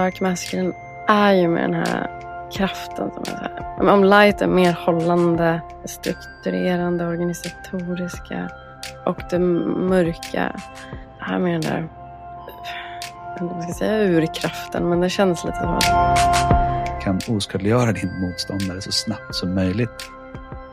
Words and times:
dark 0.00 0.20
masculine 0.20 0.74
är 1.08 1.32
ju 1.32 1.48
med 1.48 1.62
den 1.62 1.74
här 1.74 2.10
kraften. 2.52 3.10
Som 3.10 3.22
är 3.22 3.24
så 3.24 3.36
här. 3.36 3.88
Om 3.88 4.04
light 4.04 4.40
är 4.42 4.46
mer 4.46 4.72
hållande, 4.72 5.60
strukturerande, 5.84 7.06
organisatoriska 7.06 8.50
och 9.06 9.20
det 9.30 9.38
mörka 9.38 10.60
är 11.20 11.38
med 11.38 11.52
den 11.52 11.60
där, 11.60 11.88
jag 13.26 13.32
vet 13.32 13.42
inte 13.42 13.54
om 13.54 13.60
man 13.60 13.62
ska 13.62 13.72
säga 13.72 14.10
urkraften, 14.10 14.88
men 14.88 15.00
det 15.00 15.10
känns 15.10 15.44
lite 15.44 15.56
som 15.58 15.68
att... 15.68 17.02
kan 17.02 17.20
oskadliggöra 17.28 17.92
din 17.92 18.20
motståndare 18.20 18.80
så 18.80 18.92
snabbt 18.92 19.34
som 19.34 19.54
möjligt 19.54 20.10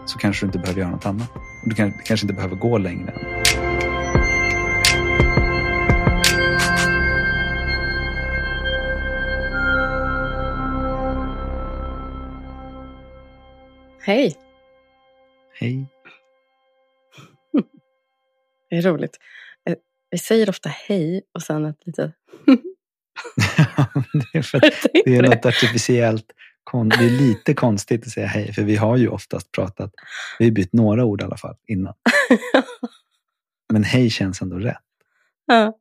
så 0.05 0.17
kanske 0.17 0.45
du 0.45 0.47
inte 0.47 0.59
behöver 0.59 0.81
göra 0.81 0.91
något 0.91 1.05
annat. 1.05 1.29
Du 1.65 1.75
kanske 1.75 2.23
inte 2.25 2.33
behöver 2.33 2.55
gå 2.55 2.77
längre. 2.77 3.13
Hej! 14.07 14.35
Hej. 15.53 15.85
det 18.69 18.75
är 18.75 18.81
roligt. 18.81 19.17
Eh, 19.69 19.75
vi 20.09 20.17
säger 20.17 20.49
ofta 20.49 20.69
hej 20.69 21.21
och 21.33 21.41
sen 21.41 21.65
ett 21.65 21.85
litet... 21.85 22.11
det 24.13 24.37
är 24.37 24.41
för 24.41 24.59
det 25.05 25.15
är 25.15 25.21
något 25.21 25.45
artificiellt. 25.45 26.31
Det 26.71 27.05
är 27.05 27.09
lite 27.09 27.53
konstigt 27.53 28.03
att 28.05 28.11
säga 28.11 28.27
hej, 28.27 28.53
för 28.53 28.61
vi 28.61 28.75
har 28.75 28.97
ju 28.97 29.07
oftast 29.07 29.51
pratat, 29.51 29.93
vi 30.39 30.45
har 30.45 30.51
bytt 30.51 30.73
några 30.73 31.05
ord 31.05 31.21
i 31.21 31.23
alla 31.25 31.37
fall 31.37 31.55
innan. 31.65 31.93
Men 33.73 33.83
hej 33.83 34.09
känns 34.09 34.41
ändå 34.41 34.57
rätt. 34.57 34.83
Ja. 35.45 35.79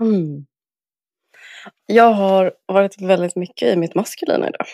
mm. 0.00 0.46
Jag 1.86 2.12
har 2.12 2.56
varit 2.66 3.00
väldigt 3.00 3.36
mycket 3.36 3.68
i 3.68 3.76
mitt 3.76 3.94
maskulina 3.94 4.48
idag. 4.48 4.66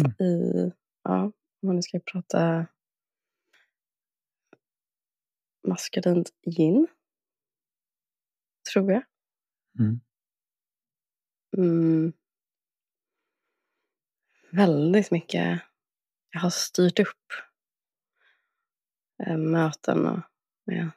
Mm. 0.00 0.12
I, 0.30 0.72
ja, 1.02 1.32
om 1.62 1.76
nu 1.76 1.82
ska 1.82 2.00
prata 2.12 2.66
maskulint 5.68 6.30
yin. 6.58 6.86
Tror 8.72 8.92
jag. 8.92 9.02
Mm. 9.78 10.00
Mm. 11.56 12.12
Väldigt 14.50 15.10
mycket. 15.10 15.60
Jag 16.30 16.40
har 16.40 16.50
styrt 16.50 17.00
upp 17.00 17.32
eh, 19.26 19.36
möten 19.36 20.06
och 20.06 20.20
med 20.66 20.90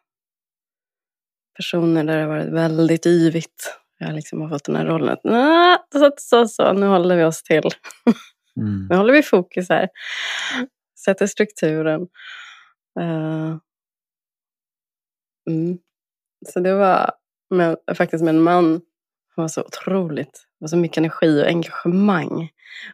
personer 1.53 2.03
där 2.03 2.15
det 2.15 2.21
har 2.21 2.29
varit 2.29 2.53
väldigt 2.53 3.05
yvigt 3.05 3.79
jag 3.97 4.15
liksom 4.15 4.41
har 4.41 4.49
fått 4.49 4.63
den 4.63 4.75
här 4.75 4.85
rollen 4.85 5.09
att 5.09 5.23
nah, 5.23 5.77
så, 5.91 6.11
så, 6.17 6.47
så, 6.47 6.73
nu 6.73 6.85
håller 6.85 7.17
vi 7.17 7.23
oss 7.23 7.43
till. 7.43 7.69
Mm. 8.57 8.87
nu 8.89 8.95
håller 8.95 9.13
vi 9.13 9.23
fokus 9.23 9.69
här. 9.69 9.89
Sätter 11.05 11.27
strukturen. 11.27 12.01
Uh, 12.99 13.57
mm. 15.49 15.77
Så 16.47 16.59
det 16.59 16.75
var 16.75 17.11
med, 17.49 17.77
faktiskt 17.95 18.23
med 18.23 18.35
en 18.35 18.41
man 18.41 18.81
som 19.33 19.41
var 19.43 19.47
så 19.47 19.61
otroligt, 19.61 20.33
det 20.33 20.63
var 20.63 20.67
så 20.67 20.77
mycket 20.77 20.97
energi 20.97 21.43
och 21.43 21.47
engagemang. 21.47 22.49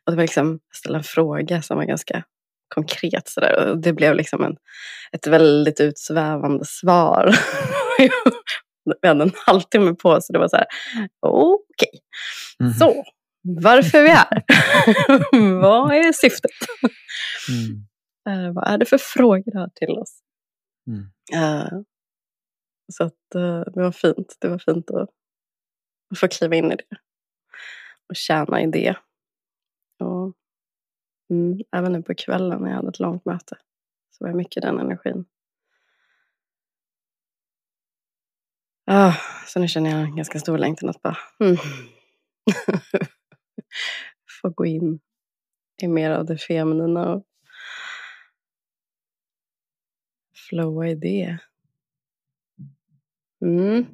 Och 0.06 0.12
det 0.12 0.16
var 0.16 0.24
liksom, 0.24 0.60
jag 0.70 0.76
ställde 0.76 0.98
en 1.00 1.04
fråga 1.04 1.62
som 1.62 1.78
var 1.78 1.86
ganska 1.86 2.24
konkret 2.76 3.28
sådär. 3.28 3.70
Och 3.70 3.78
det 3.78 3.94
blev 3.94 4.16
liksom 4.16 4.44
en, 4.44 4.56
ett 5.12 5.28
väldigt 5.28 5.80
utsvävande 5.80 6.66
svar. 6.66 7.36
vi 9.02 9.08
hade 9.08 9.24
en 9.24 9.32
halvtimme 9.46 9.94
på 9.94 10.10
oss. 10.10 10.28
Så 10.28 10.34
det 10.34 10.40
var 10.40 10.48
så 10.48 10.56
här, 10.56 10.66
okej. 11.20 11.90
Okay. 11.90 12.00
Mm. 12.60 12.74
Så, 12.74 13.04
varför 13.42 13.98
är 13.98 14.04
vi 14.04 14.10
här? 14.10 14.44
vad 15.62 15.92
är 15.92 16.12
syftet? 16.12 16.52
Mm. 17.50 18.46
Uh, 18.48 18.54
vad 18.54 18.68
är 18.68 18.78
det 18.78 18.86
för 18.86 18.98
frågor 18.98 19.52
du 19.52 19.60
har 19.60 19.70
till 19.76 19.90
oss? 19.90 20.20
Mm. 20.88 21.02
Uh, 21.44 21.82
så 22.94 23.04
att, 23.04 23.36
uh, 23.36 23.64
det 23.74 23.82
var 23.82 23.92
fint. 23.92 24.38
Det 24.40 24.48
var 24.48 24.60
fint 24.60 24.92
att, 24.92 25.10
att 26.12 26.20
få 26.20 26.28
kliva 26.28 26.56
in 26.56 26.72
i 26.72 26.76
det. 26.76 26.98
Och 28.10 28.16
tjäna 28.16 28.62
i 28.62 28.68
det. 28.68 28.96
Och, 30.00 30.34
mm, 31.30 31.60
även 31.72 31.92
nu 31.94 32.02
på 32.02 32.16
kvällen 32.16 32.62
när 32.62 32.70
jag 32.70 32.76
hade 32.76 32.90
ett 32.90 33.00
långt 33.00 33.26
möte. 33.26 33.58
Så 34.12 34.24
var 34.24 34.30
jag 34.30 34.38
mycket 34.38 34.64
den 34.64 34.80
energin. 34.80 35.26
Ah, 38.86 39.14
så 39.48 39.60
nu 39.60 39.68
känner 39.68 39.90
jag 39.90 40.00
en 40.00 40.16
ganska 40.16 40.40
stor 40.40 40.58
längtan 40.58 40.90
att 40.90 41.02
bara 41.02 41.18
mm. 41.40 41.58
få 44.42 44.50
gå 44.50 44.66
in 44.66 45.00
i 45.82 45.88
mer 45.88 46.12
av 46.12 46.26
det 46.26 46.38
feminina 46.38 47.14
och 47.14 47.26
flowa 50.50 50.88
i 50.88 50.96
det. 50.96 51.38
Mm. 53.42 53.86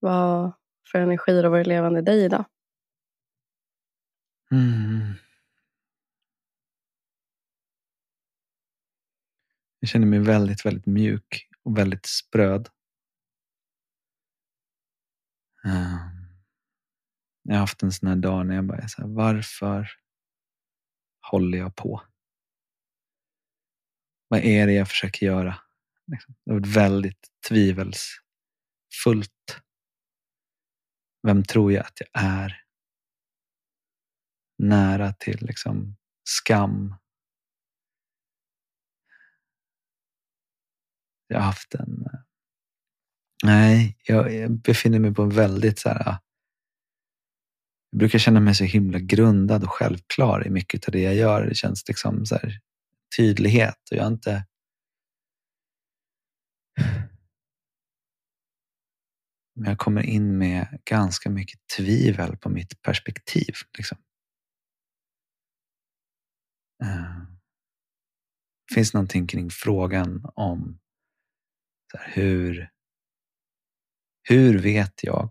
Vad 0.00 0.52
för 0.92 0.98
energier 0.98 1.42
har 1.42 1.50
varit 1.50 1.66
levande 1.66 1.98
i 1.98 2.02
dig 2.02 2.24
idag? 2.24 2.44
Mm. 4.50 5.14
Jag 9.80 9.88
känner 9.88 10.06
mig 10.06 10.18
väldigt, 10.18 10.66
väldigt 10.66 10.86
mjuk 10.86 11.51
och 11.64 11.78
väldigt 11.78 12.06
spröd. 12.06 12.68
Ehm. 15.64 16.22
Jag 17.42 17.54
har 17.54 17.60
haft 17.60 17.82
en 17.82 17.92
sån 17.92 18.08
här 18.08 18.16
dag 18.16 18.46
när 18.46 18.54
jag 18.54 18.66
bara 18.66 18.78
är 18.78 18.88
så 18.88 19.02
här, 19.02 19.08
varför 19.08 19.88
håller 21.30 21.58
jag 21.58 21.76
på? 21.76 22.02
Vad 24.28 24.40
är 24.40 24.66
det 24.66 24.72
jag 24.72 24.88
försöker 24.88 25.26
göra? 25.26 25.58
Liksom. 26.06 26.34
Det 26.44 26.52
har 26.52 26.60
varit 26.60 26.76
väldigt 26.76 27.28
tvivelsfullt. 27.48 29.62
Vem 31.26 31.44
tror 31.44 31.72
jag 31.72 31.86
att 31.86 32.00
jag 32.00 32.24
är? 32.24 32.62
Nära 34.58 35.12
till 35.12 35.38
liksom 35.40 35.96
skam 36.24 36.94
Jag 41.32 41.38
har 41.38 41.46
haft 41.46 41.74
en... 41.74 42.06
Eh, 42.06 42.20
nej, 43.44 43.96
jag, 44.04 44.34
jag 44.34 44.50
befinner 44.50 44.98
mig 44.98 45.14
på 45.14 45.22
en 45.22 45.30
väldigt 45.30 45.78
så 45.78 45.88
här... 45.88 46.18
Jag 47.90 47.98
brukar 47.98 48.18
känna 48.18 48.40
mig 48.40 48.54
så 48.54 48.64
himla 48.64 48.98
grundad 48.98 49.62
och 49.64 49.70
självklar 49.70 50.46
i 50.46 50.50
mycket 50.50 50.88
av 50.88 50.92
det 50.92 51.00
jag 51.00 51.14
gör. 51.14 51.46
Det 51.46 51.54
känns 51.54 51.88
liksom 51.88 52.26
så 52.26 52.34
här, 52.34 52.60
tydlighet 53.16 53.90
och 53.90 53.96
jag 53.96 54.02
har 54.02 54.10
inte... 54.10 54.46
Men 59.54 59.68
jag 59.68 59.78
kommer 59.78 60.02
in 60.02 60.38
med 60.38 60.80
ganska 60.84 61.30
mycket 61.30 61.60
tvivel 61.76 62.36
på 62.36 62.48
mitt 62.48 62.82
perspektiv. 62.82 63.54
Liksom. 63.78 63.98
Uh, 66.84 67.22
finns 68.74 68.94
någonting 68.94 69.26
kring 69.26 69.50
frågan 69.50 70.24
om 70.34 70.81
här, 71.98 72.12
hur, 72.14 72.68
hur 74.28 74.58
vet 74.58 75.04
jag 75.04 75.30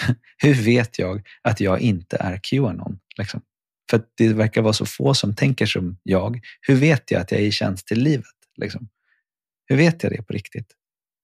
hur 0.42 0.54
vet 0.54 0.98
jag 0.98 1.28
att 1.42 1.60
jag 1.60 1.80
inte 1.80 2.16
är 2.16 2.40
Qanon? 2.42 2.98
Liksom? 3.18 3.42
För 3.90 4.02
det 4.16 4.32
verkar 4.32 4.62
vara 4.62 4.72
så 4.72 4.86
få 4.86 5.14
som 5.14 5.34
tänker 5.34 5.66
som 5.66 5.98
jag. 6.02 6.40
Hur 6.60 6.74
vet 6.74 7.10
jag 7.10 7.20
att 7.20 7.32
jag 7.32 7.40
är 7.40 7.44
i 7.44 7.52
tjänst 7.52 7.86
till 7.86 8.02
livet? 8.02 8.26
Liksom? 8.56 8.88
Hur 9.66 9.76
vet 9.76 10.02
jag 10.02 10.12
det 10.12 10.22
på 10.22 10.32
riktigt? 10.32 10.72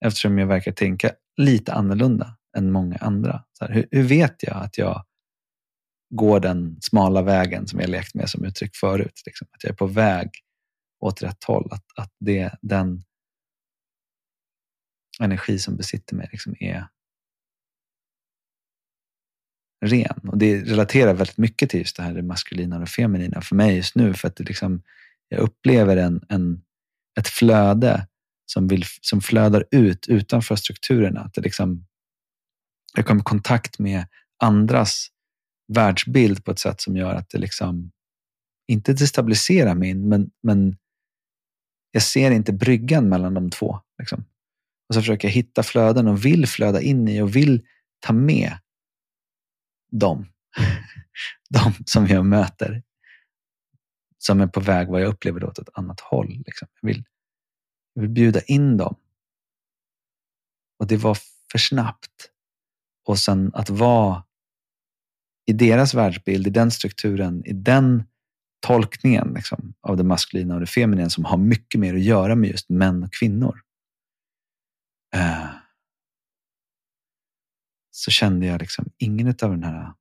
Eftersom 0.04 0.38
jag 0.38 0.46
verkar 0.46 0.72
tänka 0.72 1.12
lite 1.37 1.72
annorlunda 1.72 2.37
än 2.56 2.72
många 2.72 2.96
andra. 2.96 3.44
Så 3.52 3.64
här, 3.64 3.72
hur, 3.75 3.88
hur, 3.90 4.02
vet 4.02 4.43
jag 4.43 4.56
att 4.56 4.78
jag 4.78 5.04
går 6.14 6.40
den 6.40 6.76
smala 6.81 7.22
vägen 7.22 7.66
som 7.66 7.81
jag 7.81 7.88
lekt 7.88 8.14
med 8.14 8.31
som 8.31 8.44
uttryck 8.44 8.76
förut? 8.76 9.22
Liksom? 9.26 9.49
Att 9.50 9.64
jag 9.64 9.70
är 9.70 9.76
på 9.76 9.87
väg 9.87 10.31
åt 11.00 11.22
rätt 11.22 11.44
håll. 11.44 11.69
Att, 11.72 11.84
att 11.96 12.12
det, 12.20 12.50
den 12.62 13.04
energi 15.22 15.58
som 15.58 15.76
besitter 15.76 16.16
mig 16.16 16.28
liksom 16.32 16.54
är 16.60 16.86
ren. 19.84 20.20
Och 20.28 20.38
det 20.38 20.60
relaterar 20.62 21.14
väldigt 21.14 21.38
mycket 21.38 21.70
till 21.70 21.80
just 21.80 21.96
det 21.96 22.02
här 22.02 22.14
det 22.14 22.22
maskulina 22.22 22.76
och 22.76 22.80
det 22.80 22.86
feminina 22.86 23.40
för 23.40 23.56
mig 23.56 23.76
just 23.76 23.94
nu. 23.94 24.14
För 24.14 24.28
att 24.28 24.36
det 24.36 24.44
liksom, 24.44 24.82
jag 25.28 25.40
upplever 25.40 25.96
en, 25.96 26.24
en, 26.28 26.62
ett 27.19 27.28
flöde 27.28 28.06
som, 28.46 28.69
vill, 28.69 28.84
som 29.00 29.20
flödar 29.20 29.64
ut 29.70 30.08
utanför 30.08 30.56
strukturerna. 30.56 31.20
Att 31.20 31.34
det 31.34 31.40
liksom, 31.40 31.86
jag 32.94 33.06
kommer 33.06 33.20
i 33.20 33.25
kontakt 33.25 33.78
med 33.78 34.06
andras 34.42 35.08
världsbild 35.72 36.44
på 36.44 36.50
ett 36.50 36.58
sätt 36.58 36.80
som 36.80 36.96
gör 36.96 37.14
att 37.14 37.30
det 37.30 37.38
liksom 37.38 37.90
inte 38.68 38.92
destabiliserar 38.92 39.75
min, 39.75 40.08
men, 40.08 40.30
men 40.42 40.76
jag 41.90 42.02
ser 42.02 42.30
inte 42.30 42.52
bryggan 42.52 43.08
mellan 43.08 43.34
de 43.34 43.50
två. 43.50 43.80
Liksom. 43.98 44.25
Och 44.92 44.94
så 44.94 45.00
försöker 45.00 45.28
jag 45.28 45.32
hitta 45.32 45.62
flöden 45.62 46.08
och 46.08 46.24
vill 46.24 46.46
flöda 46.46 46.80
in 46.80 47.08
i 47.08 47.20
och 47.20 47.36
vill 47.36 47.66
ta 48.00 48.12
med 48.12 48.58
dem. 49.90 50.26
de 51.50 51.72
som 51.86 52.06
jag 52.06 52.26
möter. 52.26 52.82
Som 54.18 54.40
är 54.40 54.46
på 54.46 54.60
väg, 54.60 54.88
vad 54.88 55.00
jag 55.00 55.08
upplever, 55.08 55.44
åt 55.44 55.58
ett 55.58 55.68
annat 55.74 56.00
håll. 56.00 56.42
Liksom. 56.46 56.68
Jag, 56.80 56.88
vill, 56.88 57.04
jag 57.94 58.02
vill 58.02 58.10
bjuda 58.10 58.40
in 58.40 58.76
dem. 58.76 58.96
Och 60.78 60.86
det 60.86 60.96
var 60.96 61.18
för 61.52 61.58
snabbt. 61.58 62.30
Och 63.04 63.18
sen 63.18 63.50
att 63.54 63.70
vara 63.70 64.24
i 65.46 65.52
deras 65.52 65.94
världsbild, 65.94 66.46
i 66.46 66.50
den 66.50 66.70
strukturen, 66.70 67.44
i 67.44 67.52
den 67.52 68.04
tolkningen 68.60 69.32
liksom, 69.34 69.74
av 69.80 69.96
det 69.96 70.04
maskulina 70.04 70.54
och 70.54 70.60
det 70.60 70.66
feminina 70.66 71.10
som 71.10 71.24
har 71.24 71.38
mycket 71.38 71.80
mer 71.80 71.94
att 71.94 72.02
göra 72.02 72.34
med 72.34 72.50
just 72.50 72.68
män 72.68 73.02
och 73.02 73.12
kvinnor 73.12 73.62
eh, 75.14 75.50
så 77.91 78.11
kände 78.11 78.47
jag 78.47 78.61
liksom 78.61 78.87
ingen 78.99 79.29
av 79.29 79.35
den 79.50 79.64
här 79.64 79.93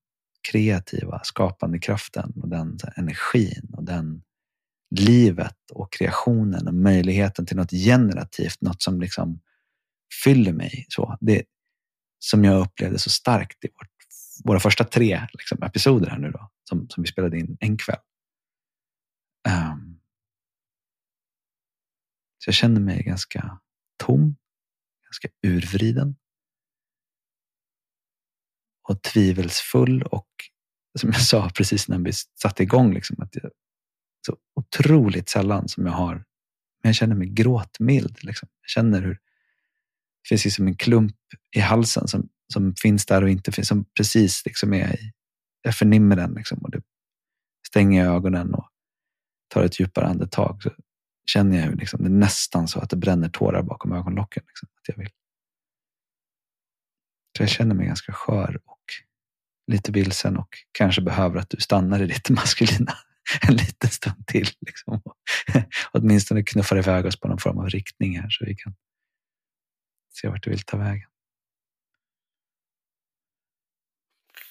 kreativa, 0.51 1.19
skapande 1.23 1.79
kraften 1.79 2.33
och 2.41 2.49
den 2.49 2.77
energin 2.95 3.73
och 3.73 3.83
den 3.83 4.23
livet 4.95 5.71
och 5.71 5.93
kreationen 5.93 6.67
och 6.67 6.73
möjligheten 6.73 7.45
till 7.45 7.57
något 7.57 7.71
generativt, 7.71 8.61
något 8.61 8.81
som 8.81 9.01
liksom 9.01 9.41
fyller 10.23 10.53
mig. 10.53 10.85
Så 10.89 11.17
det 11.21 11.43
som 12.19 12.43
jag 12.43 12.61
upplevde 12.61 12.99
så 12.99 13.09
starkt 13.09 13.65
i 13.65 13.67
vårt, 13.67 13.89
våra 14.43 14.59
första 14.59 14.83
tre 14.83 15.27
liksom, 15.33 15.63
episoder 15.63 16.09
här 16.09 16.17
nu 16.17 16.31
då, 16.31 16.51
som, 16.69 16.89
som 16.89 17.03
vi 17.03 17.09
spelade 17.09 17.39
in 17.39 17.57
en 17.59 17.77
kväll. 17.77 17.99
Um, 19.49 19.99
så 22.37 22.47
jag 22.47 22.55
kände 22.55 22.81
mig 22.81 23.03
ganska 23.03 23.59
tom, 23.97 24.35
ganska 25.11 25.27
urvriden 25.47 26.15
och 28.89 29.01
tvivelsfull 29.01 30.03
och 30.03 30.27
som 30.99 31.09
jag 31.09 31.21
sa 31.25 31.49
precis 31.49 31.87
när 31.87 31.99
vi 31.99 32.11
satte 32.41 32.63
igång, 32.63 32.93
liksom, 32.93 33.21
att 33.21 33.35
jag, 33.35 33.51
så 34.25 34.37
otroligt 34.55 35.29
sällan 35.29 35.67
som 35.67 35.85
jag 35.85 35.93
har, 35.93 36.15
men 36.15 36.89
jag 36.89 36.95
känner 36.95 37.15
mig 37.15 37.27
gråtmild. 37.27 38.23
Liksom. 38.23 38.49
Jag 38.61 38.69
känner 38.69 39.01
hur 39.01 39.13
det 39.13 40.27
finns 40.29 40.45
liksom 40.45 40.67
en 40.67 40.75
klump 40.75 41.15
i 41.55 41.59
halsen 41.59 42.07
som, 42.07 42.29
som 42.53 42.75
finns 42.75 43.05
där 43.05 43.23
och 43.23 43.29
inte 43.29 43.51
finns, 43.51 43.67
som 43.67 43.85
precis 43.97 44.45
liksom 44.45 44.73
är 44.73 44.95
i, 44.95 45.11
jag 45.61 45.75
förnimmer 45.75 46.15
den 46.15 46.33
liksom, 46.33 46.57
och 46.57 46.71
det 46.71 46.81
stänger 47.67 48.05
jag 48.05 48.15
ögonen 48.15 48.53
och 48.53 48.69
tar 49.47 49.63
ett 49.63 49.79
djupare 49.79 50.05
andetag. 50.05 50.63
Så 50.63 50.71
känner 51.33 51.57
jag 51.57 51.63
hur 51.63 51.75
liksom, 51.75 52.03
det 52.03 52.07
är 52.07 52.19
nästan 52.19 52.67
så 52.67 52.79
att 52.79 52.89
det 52.89 52.95
bränner 52.95 53.29
tårar 53.29 53.63
bakom 53.63 53.91
ögonlocken. 53.91 54.43
Liksom, 54.47 54.69
att 54.75 54.87
jag 54.87 54.97
vill 54.97 55.09
så 57.37 57.43
jag 57.43 57.49
känner 57.49 57.75
mig 57.75 57.87
ganska 57.87 58.13
skör 58.13 58.59
och 58.65 58.85
lite 59.67 59.91
vilsen 59.91 60.37
och 60.37 60.57
kanske 60.71 61.01
behöver 61.01 61.39
att 61.39 61.49
du 61.49 61.57
stannar 61.57 62.01
i 62.01 62.07
ditt 62.07 62.29
maskulina 62.39 62.93
en 63.47 63.55
liten 63.55 63.89
stund 63.89 64.27
till. 64.27 64.49
Liksom. 64.59 65.01
Åtminstone 65.91 66.43
knuffar 66.43 66.77
iväg 66.77 67.05
oss 67.05 67.19
på 67.19 67.27
någon 67.27 67.37
form 67.37 67.59
av 67.59 67.69
riktning 67.69 68.19
här 68.19 68.29
så 68.29 68.45
vi 68.45 68.55
kan 68.55 68.75
se 70.09 70.27
vart 70.27 70.43
du 70.43 70.49
vill 70.49 70.61
ta 70.61 70.77
vägen. 70.77 71.09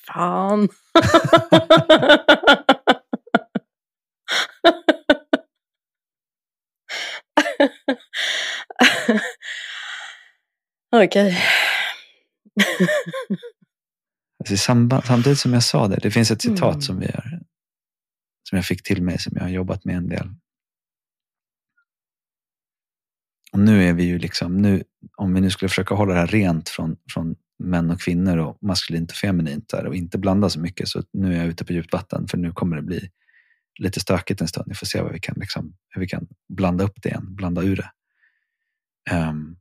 Fan. 0.06 0.68
Okej. 10.92 11.06
Okay. 11.06 11.36
alltså 14.38 14.56
samband, 14.56 15.04
samtidigt 15.04 15.38
som 15.38 15.52
jag 15.52 15.62
sa 15.62 15.88
det, 15.88 15.96
det 16.02 16.10
finns 16.10 16.30
ett 16.30 16.42
citat 16.42 16.72
mm. 16.74 16.80
som, 16.80 17.00
vi 17.00 17.06
har, 17.06 17.40
som 18.48 18.56
jag 18.56 18.64
fick 18.64 18.82
till 18.82 19.02
mig, 19.02 19.18
som 19.18 19.32
jag 19.36 19.42
har 19.42 19.50
jobbat 19.50 19.84
med 19.84 19.96
en 19.96 20.08
del. 20.08 20.28
Och 23.52 23.58
nu 23.58 23.84
är 23.84 23.92
vi 23.92 24.04
ju 24.04 24.18
liksom, 24.18 24.56
nu, 24.56 24.84
om 25.16 25.34
vi 25.34 25.40
nu 25.40 25.50
skulle 25.50 25.68
försöka 25.68 25.94
hålla 25.94 26.14
det 26.14 26.20
här 26.20 26.26
rent 26.26 26.68
från, 26.68 26.96
från 27.10 27.36
män 27.58 27.90
och 27.90 28.00
kvinnor 28.00 28.36
och 28.36 28.58
maskulint 28.60 29.10
och 29.10 29.16
feminint 29.16 29.68
där, 29.68 29.86
och 29.86 29.94
inte 29.94 30.18
blanda 30.18 30.50
så 30.50 30.60
mycket, 30.60 30.88
så 30.88 31.02
nu 31.12 31.34
är 31.34 31.38
jag 31.38 31.46
ute 31.46 31.64
på 31.64 31.72
djupt 31.72 31.92
vatten 31.92 32.28
för 32.28 32.38
nu 32.38 32.52
kommer 32.52 32.76
det 32.76 32.82
bli 32.82 33.10
lite 33.78 34.00
stökigt 34.00 34.40
en 34.40 34.48
stund. 34.48 34.66
Vi 34.68 34.74
får 34.74 34.86
se 34.86 35.00
vad 35.00 35.12
vi 35.12 35.20
kan, 35.20 35.34
liksom, 35.38 35.76
hur 35.88 36.00
vi 36.00 36.08
kan 36.08 36.28
blanda 36.48 36.84
upp 36.84 37.02
det 37.02 37.08
igen, 37.08 37.34
blanda 37.34 37.62
ur 37.62 37.76
det. 37.76 37.90
Um, 39.16 39.59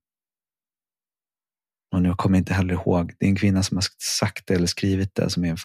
och 1.92 2.02
nu 2.02 2.14
kommer 2.14 2.38
jag 2.38 2.42
inte 2.42 2.54
heller 2.54 2.74
ihåg. 2.74 3.16
Det 3.20 3.26
är 3.26 3.30
en 3.30 3.36
kvinna 3.36 3.64
som 3.64 3.78
har 3.78 3.86
sagt 3.98 4.48
det 4.48 4.54
eller 4.54 4.68
skrivit 4.68 5.16
det 5.16 5.30
som 5.30 5.46
är 5.46 5.58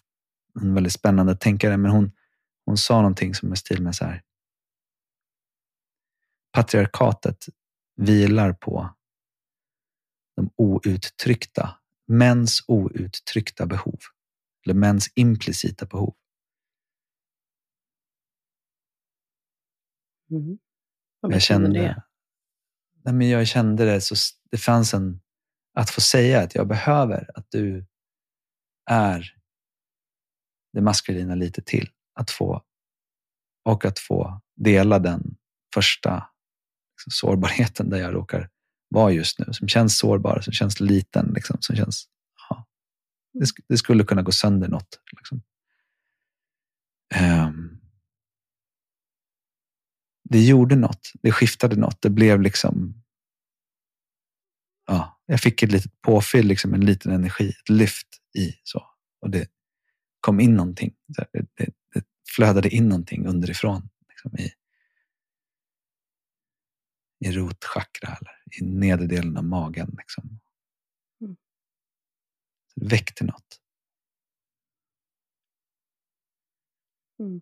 en 0.61 0.73
väldigt 0.73 0.93
spännande 0.93 1.35
tänkare. 1.35 1.77
Men 1.77 1.91
hon, 1.91 2.11
hon 2.65 2.77
sa 2.77 2.95
någonting 2.95 3.35
som 3.35 3.51
är 3.51 3.55
stil 3.55 3.81
med 3.81 3.95
så 3.95 4.05
här. 4.05 4.23
Patriarkatet 6.51 7.45
vilar 7.95 8.53
på 8.53 8.95
de 10.35 10.49
outtryckta, 10.57 11.77
mäns 12.07 12.63
outtryckta 12.67 13.65
behov. 13.65 13.99
Eller 14.65 14.75
mäns 14.75 15.11
implicita 15.15 15.85
behov. 15.85 16.15
Mm. 20.31 20.57
Jag 21.21 21.41
kände 21.41 21.79
det. 21.79 22.03
Nej, 23.03 23.13
men 23.13 23.29
jag 23.29 23.47
kände 23.47 23.85
det, 23.85 24.01
så 24.01 24.15
det 24.51 24.57
fanns 24.57 24.93
en 24.93 25.19
att 25.75 25.89
få 25.89 26.01
säga 26.01 26.41
att 26.41 26.55
jag 26.55 26.67
behöver 26.67 27.29
att 27.35 27.51
du 27.51 27.85
är 28.89 29.35
det 30.73 30.81
maskulina 30.81 31.35
lite 31.35 31.61
till. 31.61 31.89
Att 32.13 32.31
få, 32.31 32.63
och 33.65 33.85
att 33.85 33.99
få 33.99 34.41
dela 34.55 34.99
den 34.99 35.37
första 35.73 36.29
liksom, 36.93 37.11
sårbarheten 37.11 37.89
där 37.89 37.97
jag 37.97 38.13
råkar 38.13 38.49
vara 38.89 39.11
just 39.11 39.39
nu. 39.39 39.45
Som 39.53 39.67
känns 39.67 39.97
sårbar, 39.97 40.41
som 40.41 40.53
känns 40.53 40.79
liten. 40.79 41.31
Liksom, 41.35 41.57
som 41.59 41.75
känns, 41.75 42.07
ja, 42.49 42.65
det, 43.33 43.45
det, 43.67 43.77
skulle 43.77 44.03
kunna 44.03 44.21
gå 44.21 44.31
sönder 44.31 44.67
något. 44.67 44.99
Liksom. 45.17 45.41
Um, 47.21 47.81
det 50.23 50.45
gjorde 50.45 50.75
något. 50.75 51.11
Det 51.21 51.31
skiftade 51.31 51.75
något. 51.75 52.01
Det 52.01 52.09
blev 52.09 52.41
liksom 52.41 53.03
ja, 54.85 55.14
jag 55.25 55.41
fick 55.41 55.63
ett 55.63 55.71
litet 55.71 56.01
påfyll, 56.01 56.47
liksom 56.47 56.73
en 56.73 56.85
liten 56.85 57.11
energi, 57.11 57.49
ett 57.49 57.69
lyft 57.69 58.07
i 58.37 58.59
så. 58.63 58.87
Och 59.21 59.29
det 59.29 59.49
kom 60.19 60.39
in 60.39 60.55
någonting. 60.55 60.95
Det, 61.07 61.27
det, 61.31 61.69
det 61.93 62.05
flödade 62.35 62.69
in 62.69 62.89
någonting 62.89 63.27
underifrån. 63.27 63.89
Liksom 64.09 64.37
i, 64.37 64.51
i 67.27 67.31
rotchakra 67.31 68.17
eller 68.21 68.43
i 68.61 68.65
nedre 68.65 69.07
delen 69.07 69.37
av 69.37 69.43
magen. 69.43 69.95
Liksom. 69.97 70.39
Mm. 71.21 71.35
det 72.75 72.87
väckte 72.87 73.23
något. 73.23 73.61
Mm. 77.19 77.41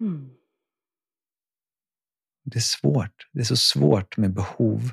Mm. 0.00 0.39
Det 2.50 2.58
är 2.58 2.60
svårt. 2.60 3.28
Det 3.32 3.40
är 3.40 3.44
så 3.44 3.56
svårt 3.56 4.16
med 4.16 4.34
behov 4.34 4.92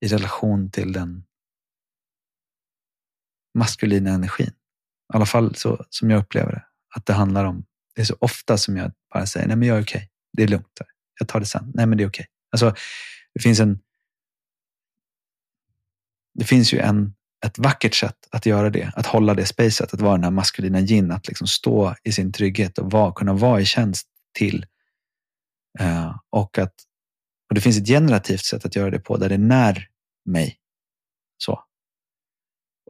i 0.00 0.08
relation 0.08 0.70
till 0.70 0.92
den 0.92 1.24
maskulina 3.58 4.10
energin. 4.10 4.52
I 5.12 5.16
alla 5.16 5.26
fall 5.26 5.54
så 5.54 5.86
som 5.90 6.10
jag 6.10 6.20
upplever 6.20 6.52
det. 6.52 6.64
Att 6.94 7.06
det 7.06 7.12
handlar 7.12 7.44
om, 7.44 7.64
det 7.94 8.00
är 8.00 8.04
så 8.04 8.16
ofta 8.20 8.58
som 8.58 8.76
jag 8.76 8.92
bara 9.14 9.26
säger, 9.26 9.46
nej 9.46 9.56
men 9.56 9.68
jag 9.68 9.78
är 9.78 9.82
okej. 9.82 9.98
Okay. 9.98 10.08
Det 10.32 10.42
är 10.42 10.48
lugnt. 10.48 10.80
Jag 11.18 11.28
tar 11.28 11.40
det 11.40 11.46
sen. 11.46 11.72
Nej 11.74 11.86
men 11.86 11.98
det 11.98 12.04
är 12.04 12.08
okej. 12.08 12.22
Okay. 12.22 12.26
Alltså, 12.52 12.74
det 13.34 13.40
finns 13.40 13.60
en 13.60 13.78
det 16.34 16.44
finns 16.44 16.74
ju 16.74 16.78
en, 16.78 17.14
ett 17.46 17.58
vackert 17.58 17.94
sätt 17.94 18.28
att 18.30 18.46
göra 18.46 18.70
det, 18.70 18.92
att 18.96 19.06
hålla 19.06 19.34
det 19.34 19.46
spacet, 19.46 19.94
att 19.94 20.00
vara 20.00 20.12
den 20.12 20.24
här 20.24 20.30
maskulina 20.30 20.80
gin, 20.80 21.10
att 21.10 21.28
liksom 21.28 21.46
stå 21.46 21.94
i 22.02 22.12
sin 22.12 22.32
trygghet 22.32 22.78
och 22.78 22.90
var, 22.90 23.12
kunna 23.12 23.32
vara 23.32 23.60
i 23.60 23.64
tjänst 23.64 24.08
till 24.38 24.66
Eh, 25.78 26.16
och, 26.30 26.58
att, 26.58 26.74
och 27.48 27.54
det 27.54 27.60
finns 27.60 27.78
ett 27.78 27.86
generativt 27.86 28.44
sätt 28.44 28.64
att 28.64 28.76
göra 28.76 28.90
det 28.90 28.98
på 28.98 29.16
där 29.16 29.28
det 29.28 29.38
när 29.38 29.88
mig. 30.24 30.56
Så. 31.38 31.64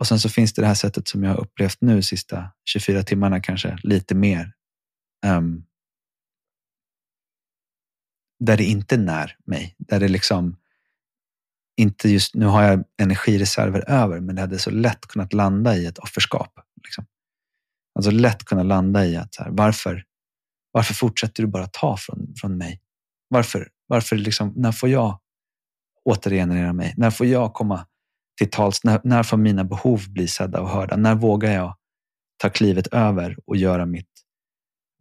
Och 0.00 0.06
sen 0.06 0.18
så 0.18 0.28
finns 0.28 0.52
det 0.52 0.62
det 0.62 0.68
här 0.68 0.74
sättet 0.74 1.08
som 1.08 1.24
jag 1.24 1.30
har 1.30 1.40
upplevt 1.40 1.80
nu 1.80 2.02
sista 2.02 2.50
24 2.64 3.02
timmarna 3.02 3.40
kanske 3.40 3.78
lite 3.82 4.14
mer. 4.14 4.52
Um, 5.26 5.66
där 8.40 8.56
det 8.56 8.64
inte 8.64 8.96
när 8.96 9.36
mig. 9.44 9.74
Där 9.78 10.00
det 10.00 10.08
liksom 10.08 10.56
inte 11.76 12.08
just, 12.08 12.34
nu 12.34 12.46
har 12.46 12.62
jag 12.62 12.84
energireserver 12.98 13.90
över, 13.90 14.20
men 14.20 14.34
det 14.34 14.40
hade 14.40 14.58
så 14.58 14.70
lätt 14.70 15.06
kunnat 15.06 15.32
landa 15.32 15.76
i 15.76 15.86
ett 15.86 15.98
offerskap. 15.98 16.58
Liksom. 16.84 17.06
Alltså 17.94 18.10
lätt 18.10 18.44
kunna 18.44 18.62
landa 18.62 19.06
i 19.06 19.16
att 19.16 19.34
så 19.34 19.42
här, 19.42 19.50
varför, 19.50 20.04
varför 20.72 20.94
fortsätter 20.94 21.42
du 21.42 21.46
bara 21.48 21.66
ta 21.66 21.96
från, 21.96 22.34
från 22.40 22.56
mig? 22.58 22.80
Varför, 23.28 23.68
Varför 23.86 24.16
liksom, 24.16 24.52
när 24.56 24.72
får 24.72 24.88
jag 24.88 25.20
återgenerera 26.04 26.72
mig? 26.72 26.94
När 26.96 27.10
får 27.10 27.26
jag 27.26 27.54
komma 27.54 27.86
till 28.38 28.50
tals? 28.50 28.84
När, 28.84 29.00
när 29.04 29.22
får 29.22 29.36
mina 29.36 29.64
behov 29.64 30.00
bli 30.08 30.28
sedda 30.28 30.60
och 30.60 30.68
hörda? 30.68 30.96
När 30.96 31.14
vågar 31.14 31.52
jag 31.52 31.76
ta 32.38 32.50
klivet 32.50 32.86
över 32.86 33.36
och 33.46 33.56
göra 33.56 33.86
mitt 33.86 34.10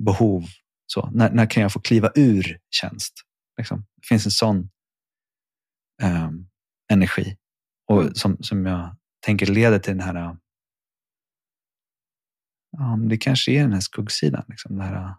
behov? 0.04 0.46
Så, 0.86 1.10
när, 1.12 1.32
när 1.32 1.46
kan 1.46 1.64
jag 1.64 1.74
få 1.74 1.80
kliva 1.80 2.12
ur 2.16 2.60
tjänst? 2.70 3.14
Liksom. 3.58 3.80
Det 3.80 4.08
finns 4.08 4.26
en 4.26 4.32
sån 4.32 4.70
um, 6.04 6.50
energi 6.92 7.38
och 7.88 8.02
Mm. 8.02 8.16
som, 8.16 8.38
som 8.44 8.66
jag 8.66 8.96
tänker 9.26 9.46
leder 9.46 9.80
till 9.80 9.98
den 9.98 10.08
här 10.08 10.38
Ja, 12.72 12.98
det 13.10 13.18
kanske 13.18 13.52
är 13.52 13.62
den 13.62 13.74
här 13.74 13.80
skuggsidan. 13.80 14.44
Liksom, 14.48 14.78
det 14.78 14.84
här, 14.84 15.16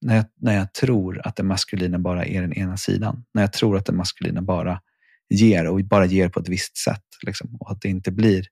när, 0.00 0.16
jag, 0.16 0.24
när 0.36 0.54
jag 0.54 0.72
tror 0.72 1.26
att 1.26 1.36
det 1.36 1.42
maskulina 1.42 1.98
bara 1.98 2.24
är 2.24 2.40
den 2.40 2.52
ena 2.52 2.76
sidan. 2.76 3.24
När 3.34 3.42
jag 3.42 3.52
tror 3.52 3.76
att 3.76 3.86
det 3.86 3.92
maskulina 3.92 4.42
bara 4.42 4.80
ger 5.28 5.66
och 5.66 5.84
bara 5.84 6.06
ger 6.06 6.28
på 6.28 6.40
ett 6.40 6.48
visst 6.48 6.76
sätt. 6.76 7.04
Liksom, 7.26 7.56
och 7.60 7.70
att 7.70 7.80
det 7.80 7.88
inte 7.88 8.10
blir 8.10 8.46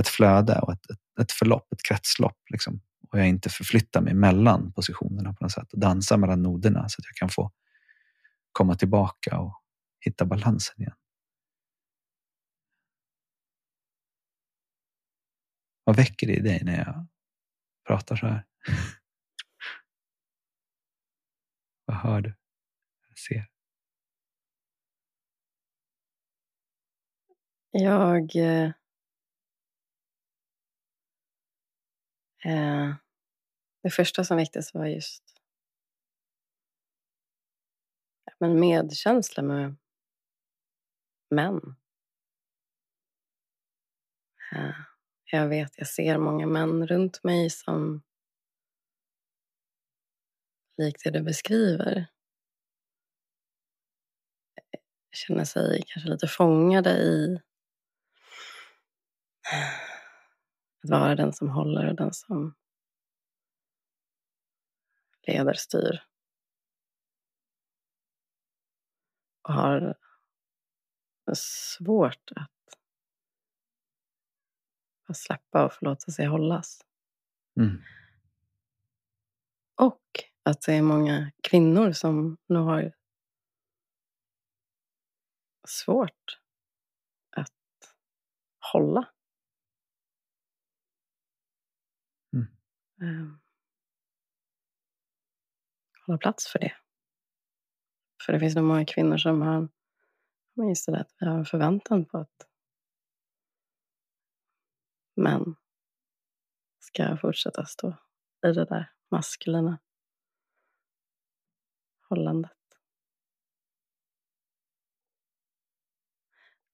ett 0.00 0.08
flöde 0.08 0.58
och 0.58 0.72
ett, 0.72 0.90
ett, 0.90 1.20
ett 1.20 1.32
förlopp, 1.32 1.72
ett 1.72 1.82
kretslopp. 1.82 2.38
Liksom, 2.50 2.80
och 3.10 3.18
jag 3.18 3.28
inte 3.28 3.48
förflyttar 3.50 4.00
mig 4.00 4.14
mellan 4.14 4.72
positionerna 4.72 5.32
på 5.32 5.44
något 5.44 5.52
sätt 5.52 5.72
och 5.72 5.78
dansar 5.78 6.16
mellan 6.16 6.42
noderna 6.42 6.88
så 6.88 7.00
att 7.00 7.04
jag 7.04 7.14
kan 7.14 7.28
få 7.28 7.52
komma 8.52 8.74
tillbaka 8.74 9.38
och 9.38 9.62
hitta 10.00 10.24
balansen 10.24 10.74
igen. 10.78 10.94
Vad 15.84 15.96
väcker 15.96 16.26
det 16.26 16.32
i 16.32 16.40
dig 16.40 16.60
när 16.64 16.78
jag 16.78 17.06
pratar 17.86 18.16
så 18.16 18.26
här? 18.26 18.44
Vad 21.92 22.00
hör 22.00 22.20
du? 22.20 22.34
Vad 23.08 23.18
ser? 23.18 23.48
Jag... 27.70 28.36
Eh, 28.36 28.70
eh, 32.44 32.94
det 33.82 33.90
första 33.90 34.24
som 34.24 34.36
väcktes 34.36 34.74
var 34.74 34.86
just 34.86 35.22
men 38.40 38.60
medkänsla 38.60 39.42
med 39.42 39.76
män. 41.30 41.76
Eh, 44.52 44.74
jag 45.24 45.48
vet, 45.48 45.78
jag 45.78 45.86
ser 45.88 46.18
många 46.18 46.46
män 46.46 46.86
runt 46.86 47.24
mig 47.24 47.50
som 47.50 48.02
likt 50.78 51.04
det 51.04 51.10
du 51.10 51.22
beskriver 51.22 52.06
känner 55.12 55.44
sig 55.44 55.82
kanske 55.86 56.10
lite 56.10 56.28
fångade 56.28 56.90
i 56.90 57.40
att 60.82 60.90
vara 60.90 61.14
den 61.14 61.32
som 61.32 61.48
håller 61.48 61.88
och 61.88 61.96
den 61.96 62.12
som 62.12 62.54
leder, 65.26 65.54
styr. 65.54 66.02
Och 69.42 69.54
har 69.54 69.98
svårt 71.34 72.30
att 72.36 72.50
att 75.08 75.16
släppa 75.16 75.64
och 75.64 75.72
få 75.72 75.84
låta 75.84 76.12
sig 76.12 76.26
hållas. 76.26 76.80
Mm. 77.56 77.82
Och 79.74 80.31
att 80.42 80.62
det 80.62 80.72
är 80.74 80.82
många 80.82 81.32
kvinnor 81.42 81.92
som 81.92 82.36
nog 82.48 82.66
har 82.66 82.92
svårt 85.68 86.38
att 87.30 87.94
hålla. 88.72 89.08
Mm. 92.32 92.46
Eh, 93.02 93.32
hålla 96.06 96.18
plats 96.18 96.46
för 96.46 96.58
det. 96.58 96.76
För 98.26 98.32
det 98.32 98.40
finns 98.40 98.56
nog 98.56 98.64
många 98.64 98.84
kvinnor 98.84 99.16
som 99.16 99.42
har 99.42 99.68
men 100.54 100.68
just 100.68 100.86
det 100.86 101.04
vi 101.18 101.26
har 101.26 101.38
en 101.38 101.44
förväntan 101.44 102.04
på 102.04 102.18
att 102.18 102.46
män 105.16 105.56
ska 106.80 107.16
fortsätta 107.16 107.66
stå 107.66 107.88
i 108.46 108.52
det 108.52 108.64
där 108.64 108.92
maskulina 109.10 109.78
hållandet. 112.12 112.52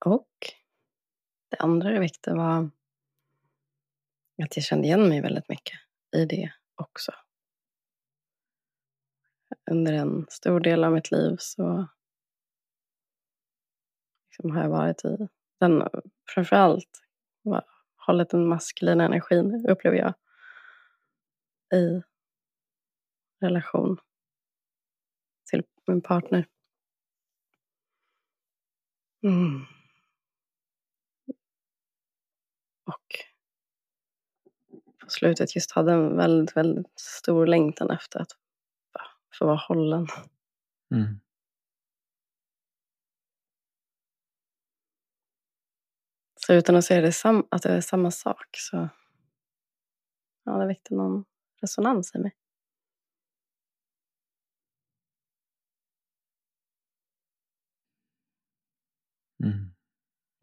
Och 0.05 0.29
det 1.49 1.57
andra 1.57 1.91
du 1.91 1.99
väckte 1.99 2.35
var 2.35 2.71
att 4.43 4.57
jag 4.57 4.65
kände 4.65 4.87
igen 4.87 5.09
mig 5.09 5.21
väldigt 5.21 5.49
mycket 5.49 5.79
i 6.17 6.25
det 6.25 6.53
också. 6.75 7.13
Under 9.71 9.93
en 9.93 10.27
stor 10.29 10.61
del 10.61 10.85
av 10.85 10.93
mitt 10.93 11.11
liv 11.11 11.37
så 11.39 11.87
liksom 14.29 14.51
har 14.51 14.63
jag 14.63 14.71
varit 14.71 15.05
i 15.05 15.29
den, 15.61 15.89
framförallt 16.35 17.03
hållit 17.97 18.31
den 18.31 18.49
maskulina 18.49 19.05
energin, 19.05 19.67
upplever 19.69 19.97
jag, 19.97 20.15
i 21.81 22.03
relation 23.41 24.01
min 25.89 26.03
partner. 26.03 26.47
Mm. 29.23 29.61
Och 32.87 33.25
på 35.05 35.11
slutet 35.11 35.57
just 35.57 35.73
hade 35.73 35.93
en 35.93 36.17
väldigt, 36.17 36.57
väldigt 36.57 37.01
stor 37.01 37.47
längtan 37.47 37.91
efter 37.91 38.21
att 38.21 38.29
få 39.39 39.47
vara 39.47 39.57
hållen. 39.57 40.07
Mm. 40.95 41.21
Så 46.47 46.55
utan 46.55 46.77
att 46.77 46.85
säga 46.85 47.01
det 47.01 47.13
sam- 47.13 47.47
att 47.51 47.63
det 47.63 47.69
är 47.69 47.81
samma 47.81 48.11
sak 48.11 48.47
så 48.53 48.89
ja, 50.45 50.53
det 50.59 50.67
väckte 50.67 50.95
någon 50.95 51.25
resonans 51.61 52.15
i 52.15 52.19
mig. 52.19 52.33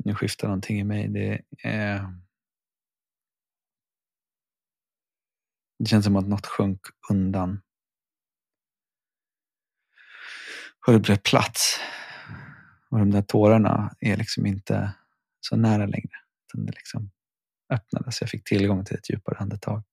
Nu 0.05 0.15
skiftar 0.15 0.47
någonting 0.47 0.79
i 0.79 0.83
mig. 0.83 1.07
Det, 1.07 1.33
eh, 1.69 2.09
det 5.79 5.85
känns 5.85 6.05
som 6.05 6.15
att 6.15 6.27
något 6.27 6.45
sjönk 6.45 6.81
undan. 7.11 7.61
Och 10.87 10.93
det 10.93 10.99
blev 10.99 11.17
plats. 11.17 11.79
Och 12.89 12.99
de 12.99 13.11
där 13.11 13.21
tårarna 13.21 13.95
är 13.99 14.17
liksom 14.17 14.45
inte 14.45 14.95
så 15.39 15.55
nära 15.55 15.85
längre. 15.85 16.17
Utan 16.47 16.65
det 16.65 16.71
liksom 16.71 17.11
öppnades. 17.73 18.21
Jag 18.21 18.29
fick 18.29 18.43
tillgång 18.43 18.85
till 18.85 18.97
ett 18.97 19.09
djupare 19.09 19.37
andetag. 19.37 19.83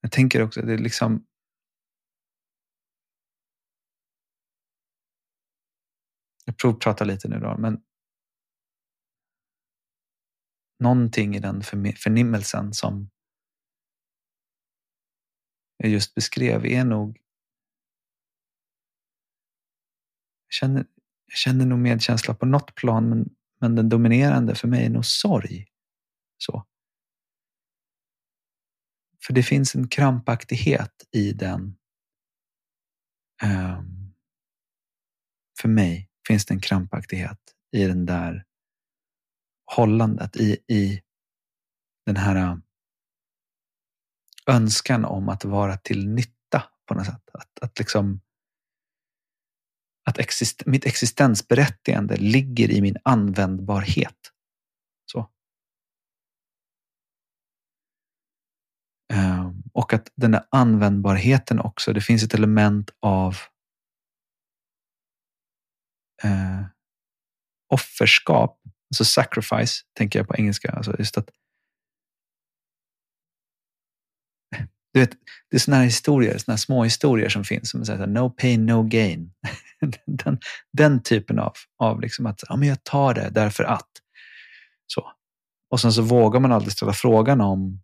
Jag 0.00 0.12
tänker 0.12 0.42
också, 0.42 0.62
det 0.62 0.72
är 0.72 0.78
liksom 0.78 1.26
Jag 6.62 6.70
provpratar 6.70 7.04
lite 7.04 7.28
nu 7.28 7.38
då, 7.38 7.56
men 7.58 7.82
någonting 10.78 11.36
i 11.36 11.40
den 11.40 11.62
förnimmelsen 11.96 12.72
som 12.72 13.10
jag 15.76 15.90
just 15.90 16.14
beskrev 16.14 16.66
är 16.66 16.84
nog 16.84 17.18
jag 20.46 20.52
känner, 20.52 20.86
jag 21.26 21.36
känner 21.36 21.66
nog 21.66 21.78
medkänsla 21.78 22.34
på 22.34 22.46
något 22.46 22.74
plan, 22.74 23.08
men, 23.08 23.36
men 23.60 23.74
den 23.74 23.88
dominerande 23.88 24.54
för 24.54 24.68
mig 24.68 24.86
är 24.86 24.90
nog 24.90 25.04
sorg. 25.04 25.66
Så. 26.38 26.66
För 29.26 29.32
det 29.32 29.42
finns 29.42 29.74
en 29.74 29.88
krampaktighet 29.88 31.08
i 31.10 31.32
den. 31.32 31.78
Um, 33.42 34.14
för 35.60 35.68
mig 35.68 36.11
finns 36.28 36.46
det 36.46 36.54
en 36.54 36.60
krampaktighet 36.60 37.38
i 37.72 37.84
den 37.84 38.06
där 38.06 38.44
hållandet, 39.76 40.36
i, 40.36 40.58
i 40.68 41.02
den 42.06 42.16
här 42.16 42.36
äh, 42.36 42.56
önskan 44.46 45.04
om 45.04 45.28
att 45.28 45.44
vara 45.44 45.76
till 45.76 46.08
nytta 46.08 46.64
på 46.86 46.94
något 46.94 47.06
sätt. 47.06 47.30
Att, 47.32 47.58
att 47.60 47.78
liksom 47.78 48.20
att 50.04 50.18
exist, 50.18 50.66
mitt 50.66 50.86
existensberättigande 50.86 52.16
ligger 52.16 52.70
i 52.70 52.80
min 52.80 52.96
användbarhet. 53.02 54.32
Så. 55.12 55.30
Ehm, 59.12 59.62
och 59.72 59.92
att 59.92 60.12
den 60.14 60.30
där 60.30 60.44
användbarheten 60.50 61.60
också, 61.60 61.92
det 61.92 62.00
finns 62.00 62.22
ett 62.22 62.34
element 62.34 62.90
av 63.00 63.36
eh, 66.24 66.64
offerskap, 67.68 68.60
alltså 68.90 69.04
sacrifice, 69.04 69.82
tänker 69.98 70.18
jag 70.18 70.28
på 70.28 70.36
engelska. 70.36 70.70
Alltså 70.70 70.94
just 70.98 71.18
att, 71.18 71.30
du 74.92 75.00
vet, 75.00 75.10
det 75.50 75.56
är 75.56 75.58
sådana 75.58 75.78
här 75.78 75.84
historier, 75.84 76.38
såna 76.38 76.52
här 76.52 76.58
små 76.58 76.84
historier 76.84 77.28
som 77.28 77.44
finns, 77.44 77.70
som 77.70 77.84
säger 77.84 78.06
no 78.06 78.30
pain, 78.30 78.66
no 78.66 78.82
gain. 78.82 79.32
den, 80.06 80.38
den 80.72 81.02
typen 81.02 81.38
av, 81.38 81.52
av 81.78 82.00
liksom 82.00 82.26
att 82.26 82.40
ja, 82.48 82.56
men 82.56 82.68
jag 82.68 82.84
tar 82.84 83.14
det 83.14 83.30
därför 83.30 83.64
att. 83.64 83.90
Så. 84.86 85.12
Och 85.70 85.80
sen 85.80 85.92
så 85.92 86.02
vågar 86.02 86.40
man 86.40 86.52
aldrig 86.52 86.72
ställa 86.72 86.92
frågan 86.92 87.40
om 87.40 87.82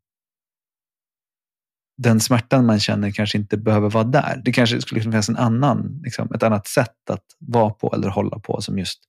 den 1.99 2.21
smärtan 2.21 2.67
man 2.67 2.81
känner 2.81 3.11
kanske 3.11 3.39
inte 3.39 3.57
behöver 3.57 3.91
vara 3.91 4.05
där. 4.05 4.43
Det 4.45 4.53
kanske 4.53 4.81
skulle 4.81 5.01
finnas 5.01 5.29
en 5.29 5.37
annan, 5.37 6.01
liksom, 6.05 6.33
ett 6.35 6.43
annat 6.43 6.67
sätt 6.67 7.11
att 7.11 7.25
vara 7.39 7.71
på 7.71 7.95
eller 7.95 8.09
hålla 8.09 8.39
på 8.39 8.61
som 8.61 8.79
just 8.79 9.01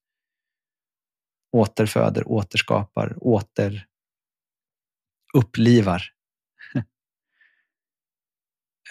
återföder, 1.52 2.28
återskapar, 2.28 3.16
åter 3.18 3.86
upplivar. 5.34 6.04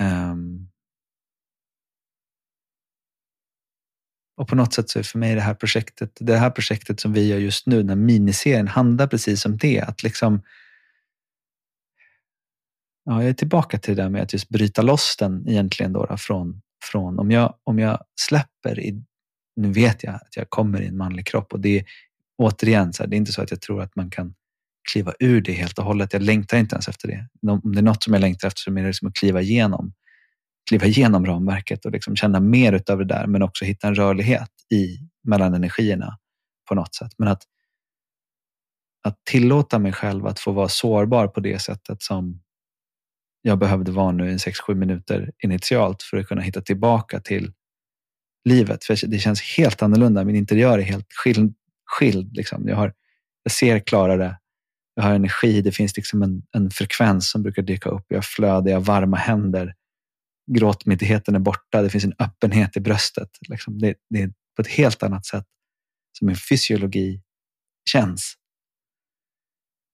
um, 0.00 0.68
och 4.36 4.48
på 4.48 4.54
något 4.54 4.74
sätt 4.74 4.90
så 4.90 4.98
är 4.98 5.02
för 5.02 5.18
mig 5.18 5.34
det 5.34 5.40
här 5.40 5.54
projektet, 5.54 6.16
det 6.20 6.36
här 6.36 6.50
projektet 6.50 7.00
som 7.00 7.12
vi 7.12 7.28
gör 7.28 7.38
just 7.38 7.66
nu, 7.66 7.76
den 7.76 7.88
här 7.88 7.96
miniserien, 7.96 8.68
handlar 8.68 9.06
precis 9.06 9.46
om 9.46 9.56
det. 9.56 9.80
Att 9.80 10.02
liksom 10.02 10.42
ja, 13.08 13.22
jag 13.22 13.28
är 13.28 13.34
tillbaka 13.34 13.78
till 13.78 13.96
det 13.96 14.02
där 14.02 14.08
med 14.08 14.22
att 14.22 14.32
just 14.32 14.48
bryta 14.48 14.82
loss 14.82 15.16
den 15.18 15.48
egentligen 15.48 15.92
då, 15.92 16.06
då 16.06 16.16
från, 16.16 16.60
från 16.84 17.18
om, 17.18 17.30
jag, 17.30 17.54
om 17.64 17.78
jag 17.78 17.98
släpper 18.20 18.80
i, 18.80 19.02
nu 19.56 19.72
vet 19.72 20.04
jag 20.04 20.14
att 20.14 20.36
jag 20.36 20.50
kommer 20.50 20.82
i 20.82 20.86
en 20.86 20.96
manlig 20.96 21.26
kropp 21.26 21.52
och 21.52 21.60
det 21.60 21.78
är 21.78 21.84
återigen, 22.38 22.92
så 22.92 23.02
här, 23.02 23.10
det 23.10 23.16
är 23.16 23.18
inte 23.18 23.32
så 23.32 23.42
att 23.42 23.50
jag 23.50 23.60
tror 23.60 23.82
att 23.82 23.96
man 23.96 24.10
kan 24.10 24.34
kliva 24.92 25.14
ur 25.18 25.40
det 25.40 25.52
helt 25.52 25.78
och 25.78 25.84
hållet. 25.84 26.12
Jag 26.12 26.22
längtar 26.22 26.58
inte 26.58 26.74
ens 26.74 26.88
efter 26.88 27.08
det. 27.08 27.50
Om 27.50 27.72
det 27.72 27.80
är 27.80 27.82
något 27.82 28.02
som 28.02 28.12
jag 28.12 28.20
längtar 28.20 28.48
efter 28.48 28.60
så 28.60 28.70
är 28.70 28.74
det 28.74 28.86
liksom 28.86 29.08
att 29.08 29.14
kliva 29.14 29.40
igenom, 29.40 29.92
kliva 30.68 30.86
igenom 30.86 31.26
ramverket 31.26 31.84
och 31.84 31.92
liksom 31.92 32.16
känna 32.16 32.40
mer 32.40 32.72
utav 32.72 32.98
det 32.98 33.04
där, 33.04 33.26
men 33.26 33.42
också 33.42 33.64
hitta 33.64 33.88
en 33.88 33.94
rörlighet 33.94 34.50
i, 34.74 34.98
mellan 35.24 35.54
energierna 35.54 36.18
på 36.68 36.74
något 36.74 36.94
sätt. 36.94 37.12
Men 37.18 37.28
att, 37.28 37.42
att 39.04 39.24
tillåta 39.24 39.78
mig 39.78 39.92
själv 39.92 40.26
att 40.26 40.38
få 40.38 40.52
vara 40.52 40.68
sårbar 40.68 41.28
på 41.28 41.40
det 41.40 41.58
sättet 41.58 42.02
som 42.02 42.40
jag 43.48 43.58
behövde 43.58 43.92
vara 43.92 44.12
nu 44.12 44.30
i 44.30 44.36
6-7 44.36 44.74
minuter 44.74 45.32
initialt 45.44 46.02
för 46.02 46.16
att 46.16 46.26
kunna 46.26 46.42
hitta 46.42 46.60
tillbaka 46.60 47.20
till 47.20 47.52
livet. 48.44 48.84
För 48.84 49.06
det 49.06 49.18
känns 49.18 49.42
helt 49.42 49.82
annorlunda. 49.82 50.24
Min 50.24 50.36
interiör 50.36 50.78
är 50.78 50.82
helt 50.82 51.12
skild. 51.12 51.54
skild 51.84 52.36
liksom. 52.36 52.68
jag, 52.68 52.76
har, 52.76 52.92
jag 53.42 53.52
ser 53.52 53.78
klarare. 53.78 54.38
Jag 54.94 55.02
har 55.02 55.14
energi. 55.14 55.62
Det 55.62 55.72
finns 55.72 55.96
liksom 55.96 56.22
en, 56.22 56.42
en 56.52 56.70
frekvens 56.70 57.30
som 57.30 57.42
brukar 57.42 57.62
dyka 57.62 57.90
upp. 57.90 58.04
Jag 58.08 58.16
har 58.38 58.68
jag 58.68 58.76
har 58.76 58.84
varma 58.84 59.16
händer. 59.16 59.74
Gråtmyndigheten 60.50 61.34
är 61.34 61.38
borta. 61.38 61.82
Det 61.82 61.90
finns 61.90 62.04
en 62.04 62.14
öppenhet 62.18 62.76
i 62.76 62.80
bröstet. 62.80 63.30
Liksom. 63.48 63.78
Det, 63.78 63.94
det 64.10 64.22
är 64.22 64.32
på 64.56 64.62
ett 64.62 64.68
helt 64.68 65.02
annat 65.02 65.26
sätt 65.26 65.46
som 66.18 66.26
min 66.26 66.36
fysiologi 66.36 67.22
känns. 67.90 68.34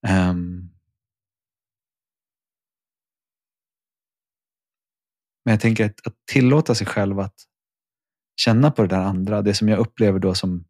Um, 0.08 0.73
Men 5.44 5.52
jag 5.52 5.60
tänker 5.60 5.86
att, 5.86 6.06
att 6.06 6.14
tillåta 6.32 6.74
sig 6.74 6.86
själv 6.86 7.20
att 7.20 7.34
känna 8.36 8.70
på 8.70 8.82
det 8.82 8.88
där 8.88 9.00
andra, 9.00 9.42
det 9.42 9.54
som 9.54 9.68
jag 9.68 9.78
upplever 9.78 10.18
då 10.18 10.34
som 10.34 10.64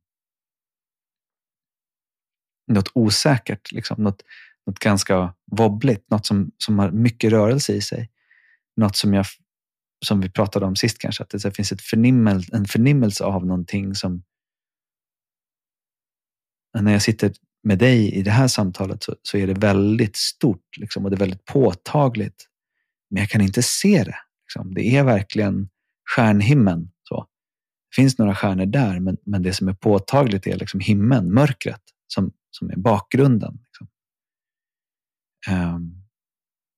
något 2.67 2.91
osäkert, 2.95 3.73
liksom, 3.73 4.03
något, 4.03 4.23
något 4.67 4.79
ganska 4.79 5.35
wobbligt, 5.51 6.11
något 6.11 6.27
som, 6.27 6.51
som 6.59 6.79
har 6.79 6.91
mycket 6.91 7.33
rörelse 7.33 7.73
i 7.73 7.81
sig. 7.81 8.11
Något 8.77 8.97
som, 8.97 9.15
jag, 9.15 9.27
som 10.07 10.21
vi 10.21 10.31
pratade 10.31 10.67
om 10.67 10.77
sist 10.77 10.99
kanske, 10.99 11.23
att 11.23 11.31
det 11.31 11.57
finns 11.57 11.73
ett 11.73 11.83
förnimmel, 11.83 12.43
en 12.53 12.65
förnimmelse 12.65 13.25
av 13.25 13.47
någonting 13.47 13.95
som 13.95 14.23
när 16.81 16.93
jag 16.93 17.03
sitter 17.03 17.33
med 17.63 17.79
dig 17.79 18.15
i 18.15 18.23
det 18.23 18.31
här 18.31 18.49
samtalet 18.49 19.03
så, 19.03 19.17
så 19.23 19.37
är 19.39 19.47
det 19.47 19.55
väldigt 19.55 20.17
stort 20.17 20.77
liksom, 20.77 21.05
och 21.05 21.11
det 21.11 21.17
är 21.17 21.19
väldigt 21.19 21.45
påtagligt. 21.45 22.49
Men 23.11 23.21
jag 23.21 23.31
kan 23.31 23.41
inte 23.41 23.63
se 23.63 24.05
det. 24.05 24.17
Liksom. 24.55 24.75
Det 24.75 24.97
är 24.97 25.05
verkligen 25.05 25.69
stjärnhimlen. 26.17 26.93
Så. 27.03 27.27
Det 27.91 27.95
finns 28.03 28.19
några 28.19 28.35
stjärnor 28.35 28.67
där, 28.67 29.01
men, 29.01 29.17
men 29.27 29.43
det 29.43 29.53
som 29.53 29.69
är 29.69 29.75
påtagligt 29.75 30.47
är 30.47 30.57
liksom 30.57 30.81
himlen, 30.81 31.35
mörkret, 31.35 31.83
som, 32.07 32.33
som 32.51 32.71
är 32.71 32.77
bakgrunden. 32.77 33.59
Liksom. 33.65 33.89
Um, 35.51 36.05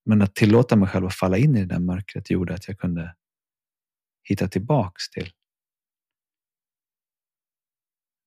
men 0.04 0.22
att 0.22 0.34
tillåta 0.34 0.76
mig 0.76 0.88
själv 0.88 1.06
att 1.06 1.14
falla 1.14 1.36
in 1.36 1.56
i 1.56 1.60
det 1.60 1.66
där 1.74 1.78
mörkret 1.78 2.30
gjorde 2.30 2.54
att 2.54 2.68
jag 2.68 2.78
kunde 2.78 3.14
hitta 4.28 4.48
tillbaks 4.48 5.10
till 5.10 5.32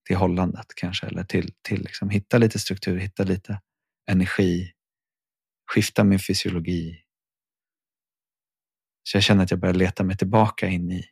till 0.06 0.16
hållandet 0.16 0.66
kanske, 0.76 1.06
eller 1.06 1.24
till, 1.24 1.52
till 1.62 1.82
liksom, 1.82 2.10
hitta 2.10 2.38
lite 2.38 2.58
struktur, 2.58 2.96
hitta 2.96 3.24
lite 3.24 3.60
energi, 4.10 4.72
skifta 5.74 6.04
min 6.04 6.18
fysiologi, 6.18 7.04
så 9.10 9.16
jag 9.16 9.24
känner 9.24 9.44
att 9.44 9.50
jag 9.50 9.60
börjar 9.60 9.74
leta 9.74 10.04
mig 10.04 10.16
tillbaka 10.16 10.68
in 10.68 10.90
i, 10.90 11.04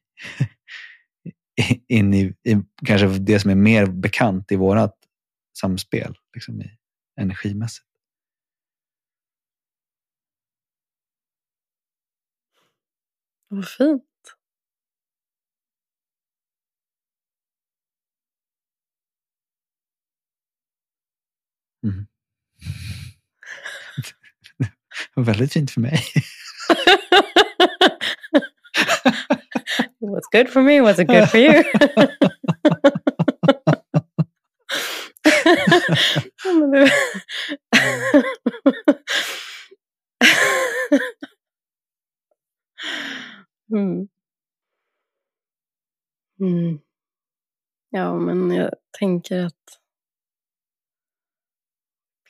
in 1.89 2.15
i, 2.15 2.21
i 2.21 2.57
kanske 2.87 3.07
det 3.07 3.41
som 3.41 3.51
är 3.51 3.55
mer 3.55 3.87
bekant 3.87 4.53
i 4.53 4.57
vårat 4.57 4.95
samspel, 5.61 6.17
liksom 6.35 6.63
i, 6.63 6.79
energimässigt. 7.21 7.87
Vad 13.49 13.69
fint. 13.69 14.05
Mm. 21.85 22.07
Väldigt 25.27 25.53
fint 25.53 25.71
för 25.71 25.81
mig. 25.81 26.03
What's 30.01 30.29
good 30.29 30.49
for 30.49 30.63
me 30.63 30.81
wasn't 30.81 31.09
good 31.09 31.29
for 31.29 31.39
you. 31.39 31.65
mm. 43.73 44.09
Mm. 46.41 46.81
Ja, 47.91 48.19
men 48.19 48.51
jag 48.51 48.71
tänker 48.99 49.45
att 49.45 49.81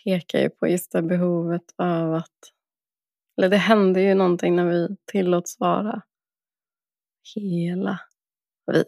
pekar 0.04 0.38
ju 0.38 0.50
på 0.50 0.68
just 0.68 0.92
det 0.92 1.02
behovet 1.02 1.74
av 1.76 2.14
att 2.14 2.52
eller 3.36 3.48
det 3.48 3.56
händer 3.56 4.00
ju 4.00 4.14
någonting 4.14 4.56
när 4.56 4.64
vi 4.64 4.96
tillåts 5.04 5.60
vara 5.60 6.02
hela 7.34 8.00
vi. 8.66 8.84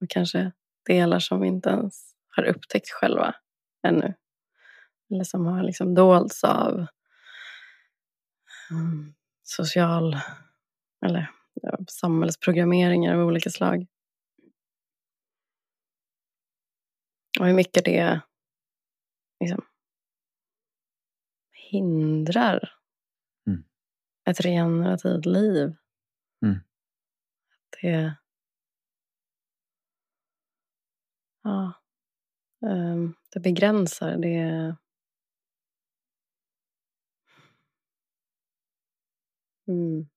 Och 0.00 0.10
kanske 0.10 0.52
delar 0.86 1.18
som 1.18 1.40
vi 1.40 1.48
inte 1.48 1.70
ens 1.70 2.14
har 2.36 2.44
upptäckt 2.44 2.90
själva 2.90 3.34
ännu. 3.86 4.14
Eller 5.10 5.24
som 5.24 5.46
har 5.46 5.62
liksom 5.62 5.94
dolts 5.94 6.44
av 6.44 6.86
um, 8.70 9.14
social 9.42 10.16
eller 11.06 11.30
ja, 11.54 11.78
samhällsprogrammeringar 11.88 13.14
av 13.14 13.26
olika 13.26 13.50
slag. 13.50 13.86
Och 17.40 17.46
hur 17.46 17.54
mycket 17.54 17.84
det 17.84 18.20
liksom 19.40 19.64
hindrar 21.70 22.74
mm. 23.46 23.64
ett 24.30 24.40
regenerativt 24.40 25.26
liv. 25.26 25.76
Det... 27.70 28.16
Ja. 31.42 31.72
Um, 32.60 33.14
det 33.32 33.40
begränsar. 33.40 34.16
Det... 34.16 34.76
Mm. 39.68 40.08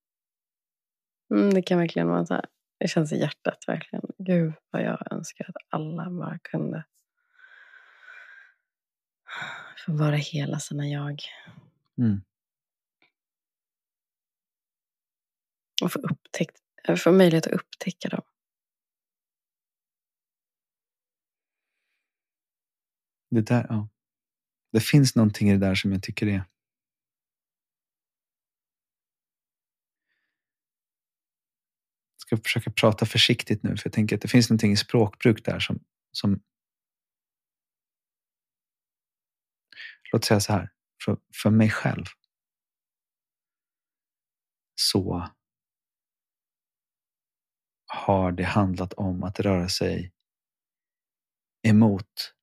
Mm, 1.32 1.54
det 1.54 1.62
kan 1.62 1.78
verkligen 1.78 2.08
vara 2.08 2.26
så 2.26 2.34
här. 2.34 2.46
Det 2.78 2.88
känns 2.88 3.14
i 3.14 3.20
hjärtat 3.20 3.64
verkligen. 3.68 4.06
Gud 4.18 4.54
vad 4.70 4.84
jag 4.84 5.12
önskar 5.12 5.46
att 5.50 5.56
alla 5.70 6.10
bara 6.10 6.40
kunde 6.40 6.84
få 9.86 9.92
vara 9.92 10.16
hela 10.16 10.60
sina 10.60 10.88
jag. 10.88 11.22
Mm. 11.98 12.22
Och 15.84 15.92
få, 15.92 16.00
upptäckt, 16.00 16.58
Eh, 16.88 16.96
få 16.96 17.12
möjlighet 17.12 17.48
att 17.48 17.54
upptäcka 17.54 18.10
dem. 18.10 18.22
Det, 23.30 23.42
där, 23.42 23.66
ja. 23.70 23.90
det 24.72 24.80
finns 24.80 25.16
någonting 25.16 25.50
i 25.50 25.52
det 25.52 25.68
där 25.68 25.76
som 25.76 25.92
jag 25.92 26.04
tycker 26.04 26.28
är 26.28 26.32
Jag 26.32 26.48
ska 32.18 32.38
försöka 32.38 32.72
prata 32.72 33.06
försiktigt 33.06 33.64
nu, 33.64 33.78
för 33.78 33.88
jag 33.88 33.94
tänker 33.94 34.16
att 34.16 34.22
det 34.22 34.28
finns 34.28 34.50
någonting 34.50 34.72
i 34.72 34.78
språkbruk 34.78 35.46
där 35.46 35.60
som, 35.60 35.80
som 36.12 36.42
Låt 40.12 40.26
säga 40.26 40.40
så 40.40 40.54
här, 40.54 40.70
för, 41.06 41.18
för 41.44 41.50
mig 41.50 41.70
själv 41.70 42.06
så 44.76 45.30
har 47.94 48.32
det 48.32 48.44
handlat 48.44 48.94
om 48.94 49.24
att 49.24 49.40
röra 49.40 49.70
sig 49.70 50.14
emot 51.68 52.34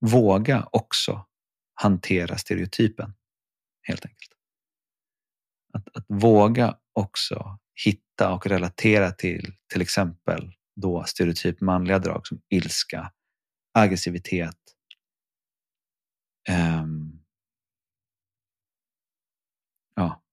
våga 0.00 0.68
också 0.72 1.26
hantera 1.74 2.38
stereotypen. 2.38 3.14
Helt 3.82 4.06
enkelt. 4.06 4.32
Att, 5.72 5.96
att 5.96 6.04
våga 6.08 6.78
också 6.92 7.58
hitta 7.84 8.34
och 8.34 8.46
relatera 8.46 9.12
till 9.12 9.54
till 9.72 9.82
exempel 9.82 10.52
då 10.76 11.04
stereotyp 11.04 11.60
manliga 11.60 11.98
drag 11.98 12.26
som 12.26 12.40
ilska, 12.48 13.12
aggressivitet. 13.74 14.58
Um, 16.50 17.24
ja, 19.94 20.23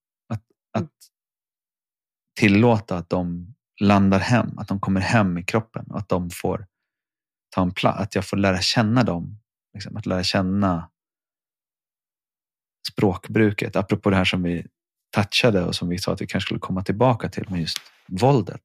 tillåta 2.48 2.96
att 2.96 3.10
de 3.10 3.54
landar 3.80 4.18
hem, 4.18 4.58
att 4.58 4.68
de 4.68 4.80
kommer 4.80 5.00
hem 5.00 5.38
i 5.38 5.44
kroppen 5.44 5.86
och 5.90 5.98
att 5.98 6.08
de 6.08 6.30
får 6.30 6.66
ta 7.54 7.62
en 7.62 7.74
plats, 7.74 8.00
att 8.00 8.14
jag 8.14 8.26
får 8.26 8.36
lära 8.36 8.60
känna 8.60 9.02
dem 9.02 9.42
Liksom, 9.74 9.96
att 9.96 10.06
lära 10.06 10.22
känna 10.22 10.90
språkbruket. 12.88 13.76
Apropå 13.76 14.10
det 14.10 14.16
här 14.16 14.24
som 14.24 14.42
vi 14.42 14.66
touchade 15.10 15.64
och 15.64 15.74
som 15.74 15.88
vi 15.88 15.98
sa 15.98 16.12
att 16.12 16.20
vi 16.20 16.26
kanske 16.26 16.46
skulle 16.46 16.60
komma 16.60 16.82
tillbaka 16.82 17.28
till 17.28 17.50
med 17.50 17.60
just 17.60 17.78
våldet 18.08 18.62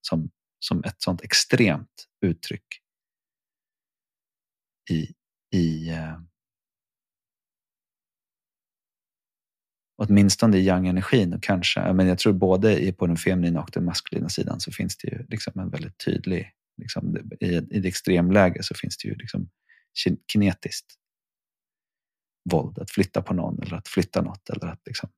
som, 0.00 0.30
som 0.58 0.84
ett 0.84 1.02
sånt 1.02 1.22
extremt 1.22 2.08
uttryck 2.20 2.66
i, 4.90 5.14
i 5.56 5.90
eh, 5.90 6.20
åtminstone 9.96 10.56
i 10.56 10.66
yang-energin 10.66 11.34
och 11.34 11.42
kanske, 11.42 11.92
men 11.92 12.06
jag 12.06 12.18
tror 12.18 12.32
både 12.32 12.92
på 12.92 13.06
den 13.06 13.16
feminina 13.16 13.62
och 13.62 13.70
den 13.72 13.84
maskulina 13.84 14.28
sidan 14.28 14.60
så 14.60 14.72
finns 14.72 14.96
det 14.96 15.08
ju 15.08 15.26
liksom 15.28 15.60
en 15.60 15.70
väldigt 15.70 16.04
tydlig, 16.04 16.52
liksom, 16.76 17.16
i, 17.40 17.46
i 17.46 17.80
det 17.80 17.88
extremläge 17.88 18.62
så 18.62 18.74
finns 18.74 18.96
det 18.96 19.08
ju 19.08 19.14
liksom 19.14 19.48
kinetiskt 20.32 20.86
våld. 22.50 22.78
Att 22.78 22.90
flytta 22.90 23.22
på 23.22 23.34
någon 23.34 23.62
eller 23.62 23.76
att 23.76 23.88
flytta 23.88 24.22
något. 24.22 24.50
Eller 24.50 24.66
att 24.66 24.82
liksom... 24.86 25.10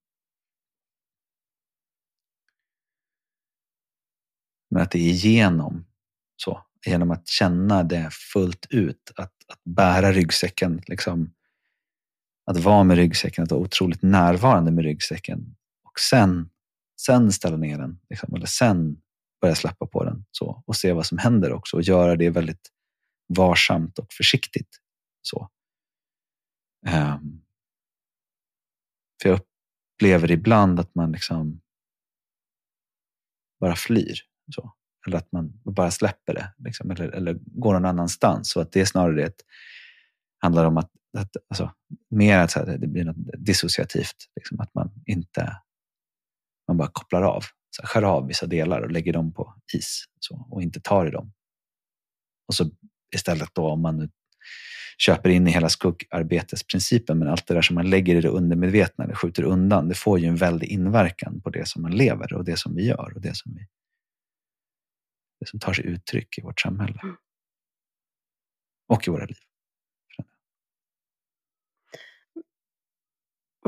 Men 4.70 4.82
att 4.82 4.90
det 4.90 4.98
är 4.98 5.12
genom 5.12 5.86
så, 6.36 6.66
genom 6.86 7.10
att 7.10 7.28
känna 7.28 7.82
det 7.82 8.08
fullt 8.32 8.66
ut, 8.70 9.12
att, 9.16 9.34
att 9.48 9.64
bära 9.64 10.12
ryggsäcken, 10.12 10.82
liksom, 10.86 11.34
att 12.48 12.56
vara 12.56 12.84
med 12.84 12.96
ryggsäcken, 12.96 13.44
att 13.44 13.50
vara 13.50 13.60
otroligt 13.60 14.02
närvarande 14.02 14.70
med 14.70 14.84
ryggsäcken 14.84 15.56
och 15.84 16.00
sen, 16.00 16.50
sen 17.00 17.32
ställa 17.32 17.56
ner 17.56 17.78
den, 17.78 18.00
liksom, 18.10 18.34
eller 18.34 18.46
sen 18.46 18.96
börja 19.40 19.54
släppa 19.54 19.86
på 19.86 20.04
den 20.04 20.24
så, 20.30 20.62
och 20.66 20.76
se 20.76 20.92
vad 20.92 21.06
som 21.06 21.18
händer 21.18 21.52
också 21.52 21.76
och 21.76 21.82
göra 21.82 22.16
det 22.16 22.30
väldigt 22.30 22.68
varsamt 23.36 23.98
och 23.98 24.12
försiktigt. 24.12 24.78
Så. 25.22 25.48
Um, 26.86 27.44
för 29.22 29.28
jag 29.28 29.40
upplever 29.40 30.30
ibland 30.30 30.80
att 30.80 30.94
man 30.94 31.12
liksom 31.12 31.60
bara 33.60 33.76
flyr. 33.76 34.18
Så. 34.54 34.74
Eller 35.06 35.18
att 35.18 35.32
man 35.32 35.60
bara 35.64 35.90
släpper 35.90 36.34
det. 36.34 36.54
Liksom, 36.58 36.90
eller, 36.90 37.08
eller 37.08 37.34
går 37.34 37.72
någon 37.72 37.84
annanstans. 37.84 38.50
Så 38.50 38.60
att 38.60 38.72
det 38.72 38.80
är 38.80 38.84
snarare 38.84 39.24
ett, 39.24 39.40
handlar 40.38 40.64
om 40.64 40.76
att, 40.76 40.90
att 41.18 41.36
alltså, 41.48 41.72
mer 42.10 42.38
att 42.38 42.80
det 42.80 42.86
blir 42.86 43.04
något 43.04 43.16
dissociativt. 43.38 44.16
Liksom, 44.36 44.60
att 44.60 44.74
man 44.74 44.90
inte 45.06 45.60
man 46.68 46.76
bara 46.76 46.88
kopplar 46.88 47.22
av. 47.22 47.44
Så 47.70 47.86
skär 47.86 48.02
av 48.02 48.26
vissa 48.26 48.46
delar 48.46 48.80
och 48.80 48.90
lägger 48.90 49.12
dem 49.12 49.32
på 49.32 49.54
is 49.74 50.04
så, 50.20 50.46
och 50.50 50.62
inte 50.62 50.80
tar 50.80 51.06
i 51.06 51.10
dem. 51.10 51.32
Och 52.48 52.54
så 52.54 52.70
istället 53.14 53.54
då 53.54 53.68
om 53.68 53.82
man 53.82 54.10
köper 54.98 55.28
in 55.30 55.46
i 55.46 55.50
hela 55.50 55.68
skuggarbetesprincipen, 55.68 57.18
men 57.18 57.28
allt 57.28 57.46
det 57.46 57.54
där 57.54 57.62
som 57.62 57.74
man 57.74 57.90
lägger 57.90 58.16
i 58.16 58.20
det 58.20 58.28
undermedvetna 58.28 59.04
eller 59.04 59.14
skjuter 59.14 59.42
undan, 59.42 59.88
det 59.88 59.94
får 59.94 60.18
ju 60.18 60.26
en 60.26 60.36
väldig 60.36 60.68
inverkan 60.68 61.40
på 61.40 61.50
det 61.50 61.68
som 61.68 61.82
man 61.82 61.96
lever 61.96 62.32
och 62.32 62.44
det 62.44 62.58
som 62.58 62.74
vi 62.74 62.86
gör 62.86 63.12
och 63.14 63.20
det 63.20 63.36
som, 63.36 63.54
vi, 63.54 63.66
det 65.40 65.46
som 65.46 65.60
tar 65.60 65.72
sig 65.72 65.86
uttryck 65.86 66.38
i 66.38 66.40
vårt 66.40 66.60
samhälle. 66.60 67.00
Mm. 67.02 67.16
Och 68.88 69.08
i 69.08 69.10
våra 69.10 69.24
liv. 69.24 69.36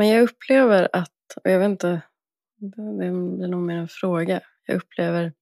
Men 0.01 0.09
jag 0.09 0.23
upplever 0.23 0.89
att, 0.93 1.37
och 1.45 1.51
jag 1.51 1.59
vet 1.59 1.67
inte, 1.67 2.03
det 2.57 2.77
blir 2.77 3.49
nog 3.49 3.63
mer 3.63 3.77
en 3.77 3.89
fråga. 3.89 4.41
Jag 4.67 4.77
upplever 4.77 5.33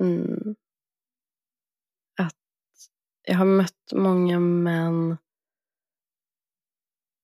mm, 0.00 0.54
jag 3.22 3.34
har 3.34 3.44
mött 3.44 3.92
många 3.92 4.38
män 4.40 5.16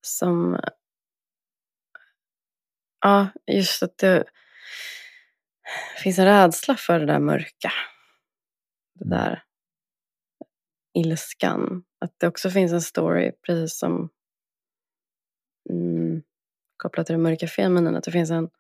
som... 0.01 0.61
Ja, 3.01 3.29
just 3.47 3.83
att 3.83 3.99
det 3.99 4.25
finns 6.03 6.19
en 6.19 6.25
rädsla 6.25 6.77
för 6.77 7.01
det 7.01 7.07
där 7.07 7.19
mörka. 7.19 7.73
Det 8.95 9.05
mm. 9.05 9.19
där 9.19 9.45
ilskan. 10.95 11.85
Att 11.99 12.15
det 12.19 12.27
också 12.27 12.51
finns 12.51 12.73
en 12.73 12.83
story, 12.83 13.33
precis 13.47 13.79
som 13.79 14.11
mm, 15.75 16.23
kopplat 16.77 17.07
till 17.07 17.15
den 17.15 17.23
mörka 17.23 17.47
femininen, 17.47 17.97
att 17.97 18.05
det 18.05 18.11
finns 18.11 18.31
en, 18.31 18.51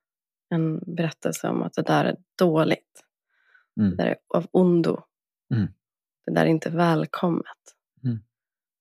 en 0.50 0.79
berättelse 0.79 1.48
om 1.48 1.62
att 1.62 1.72
det 1.72 1.83
där 1.83 2.05
är 2.05 2.16
dåligt. 2.38 3.05
Mm. 3.81 3.90
Det 3.90 3.96
där 3.96 4.07
är 4.07 4.16
av 4.29 4.46
ondo. 4.50 5.03
Mm. 5.55 5.68
Det 6.27 6.33
där 6.33 6.42
är 6.42 6.46
inte 6.46 6.70
välkommet. 6.70 7.77
Mm. 8.05 8.18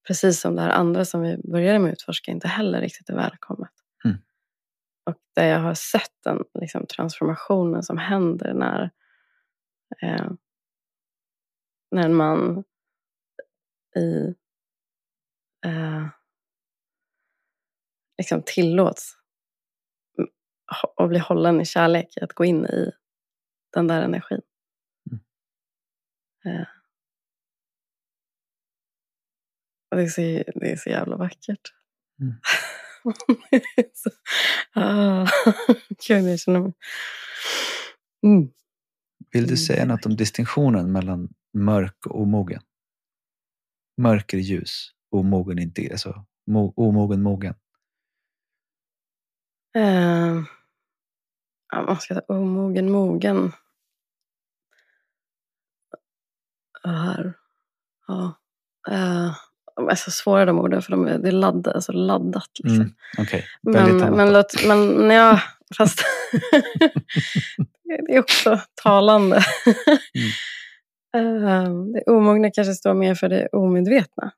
Precis 0.08 0.42
som 0.42 0.56
det 0.56 0.62
här 0.62 0.70
andra 0.70 1.06
som 1.06 1.22
vi 1.22 1.38
började 1.38 1.80
med 1.80 1.90
att 1.90 1.94
utforska 1.94 2.32
inte 2.32 2.48
heller 2.48 2.82
riktigt 2.82 3.10
är 3.10 3.16
välkommet. 3.16 3.72
Mm. 4.06 4.18
Och 5.06 5.16
där 5.36 5.48
jag 5.48 5.60
har 5.60 5.74
sett 5.74 6.24
den 6.24 6.44
liksom, 6.60 6.86
transformationen 6.86 7.84
som 7.84 7.98
händer 7.98 8.54
när, 8.54 8.92
eh, 10.02 10.32
när 11.92 12.06
en 12.06 12.14
man 12.16 12.64
i, 13.96 14.36
eh, 15.66 16.08
liksom 18.18 18.44
tillåts 18.46 19.18
och 20.96 21.10
bli 21.10 21.20
hållen 21.20 21.62
i 21.62 21.66
kärlek, 21.66 22.18
att 22.22 22.34
gå 22.34 22.46
in 22.46 22.66
i 22.66 22.92
den 23.74 23.88
där 23.88 24.02
energin. 24.02 24.42
Mm. 25.12 25.22
Eh, 26.46 26.68
Och 29.94 29.98
det, 29.98 30.04
är 30.04 30.10
så, 30.10 30.22
det 30.60 30.72
är 30.72 30.76
så 30.76 30.90
jävla 30.90 31.18
vackert. 31.18 31.74
Mm. 32.22 32.34
så, 33.94 34.10
ah, 34.80 35.28
Gud, 36.08 36.30
jag 36.30 36.40
känner 36.40 36.60
mig... 36.60 36.74
Mm. 38.26 38.50
Vill 39.32 39.48
du 39.48 39.58
säga 39.58 39.86
något 39.86 40.06
om 40.06 40.16
distinktionen 40.16 40.92
mellan 40.92 41.30
mörk 41.54 42.06
och 42.06 42.22
omogen? 42.22 42.62
Mörker 44.02 44.38
ljus, 44.38 44.90
omogen 45.12 45.60
inte, 45.60 45.90
alltså 45.92 46.26
mo, 46.48 46.74
omogen 46.76 47.22
mogen. 47.22 47.56
Uh, 49.78 50.44
ja, 51.72 51.82
man 51.82 52.00
ska 52.00 52.14
säga 52.14 52.26
omogen 52.28 52.92
mogen. 52.92 53.52
Här. 56.84 57.34
Ja. 58.08 58.34
Uh, 58.92 59.36
alltså 59.76 60.12
svåra 60.12 60.46
de 60.46 60.60
orden 60.60 60.82
för 60.82 60.92
de 60.92 61.08
är, 61.08 61.18
det 61.18 61.28
är 61.28 61.32
ladd, 61.32 61.68
alltså 61.68 61.92
laddat. 61.92 62.50
Liksom. 62.64 62.82
Mm, 62.82 62.94
okay. 63.18 63.44
men, 63.62 63.98
men, 63.98 64.34
låt, 64.34 64.68
men 64.68 65.10
ja, 65.10 65.42
fast 65.78 66.04
det 67.84 68.14
är 68.16 68.20
också 68.20 68.60
talande. 68.84 69.44
mm. 71.14 71.44
uh, 71.44 71.94
det 71.94 72.04
omogna 72.12 72.52
kanske 72.52 72.74
står 72.74 72.94
mer 72.94 73.16
för 73.16 73.30
det 73.30 73.48
omedvetna. 73.48 74.32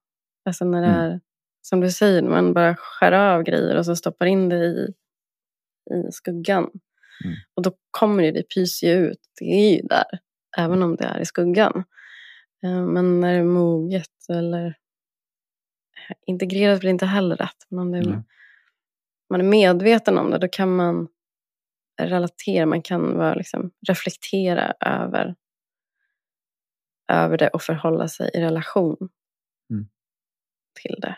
Alltså 0.46 0.66
när 0.66 0.82
det 0.82 0.88
mm. 0.88 1.00
är, 1.00 1.20
som 1.62 1.82
du 1.82 1.92
säger, 1.92 2.22
man 2.22 2.54
bara 2.54 2.76
skär 2.76 3.12
av 3.12 3.44
grejer 3.44 3.76
och 3.76 3.86
så 3.86 3.96
stoppar 3.96 4.26
in 4.26 4.50
det 4.50 4.56
i 4.56 4.94
i 5.92 6.12
skuggan. 6.12 6.64
Mm. 7.24 7.36
Och 7.54 7.62
då 7.64 7.72
kommer 7.92 8.24
det, 8.24 8.32
det 8.32 8.44
pyser 8.56 8.88
ju 8.88 9.08
ut. 9.08 9.20
Det 9.40 9.46
är 9.46 9.76
ju 9.76 9.82
där, 9.82 10.20
även 10.58 10.84
om 10.84 10.96
det 10.96 11.04
är 11.06 11.20
i 11.20 11.26
skuggan. 11.26 11.84
Eh, 12.64 12.86
Men 12.86 13.20
när 13.20 13.34
det 13.34 13.40
är 13.40 13.44
moget 13.44 14.30
eller 14.30 14.78
integrerat 16.26 16.80
blir 16.80 16.90
inte 16.90 17.06
heller 17.06 17.36
rätt. 17.36 17.66
Men 17.70 17.80
om 17.80 17.92
det 17.92 18.02
Nej. 18.02 18.24
man 19.30 19.40
är 19.42 19.46
medveten 19.46 20.18
om 20.18 20.32
det, 20.32 20.38
då 20.38 20.48
kan 20.48 20.76
man 20.76 21.08
relatera, 22.02 22.66
man 22.66 22.82
kan 22.82 23.18
vara, 23.18 23.34
liksom, 23.36 23.72
reflektera 23.88 24.74
över, 24.80 25.36
över 27.12 27.38
det 27.38 27.48
och 27.50 27.62
förhålla 27.62 28.08
sig 28.08 28.32
i 28.34 28.40
relation 28.42 29.10
Mm. 29.70 29.88
till 30.82 30.96
det. 31.02 31.18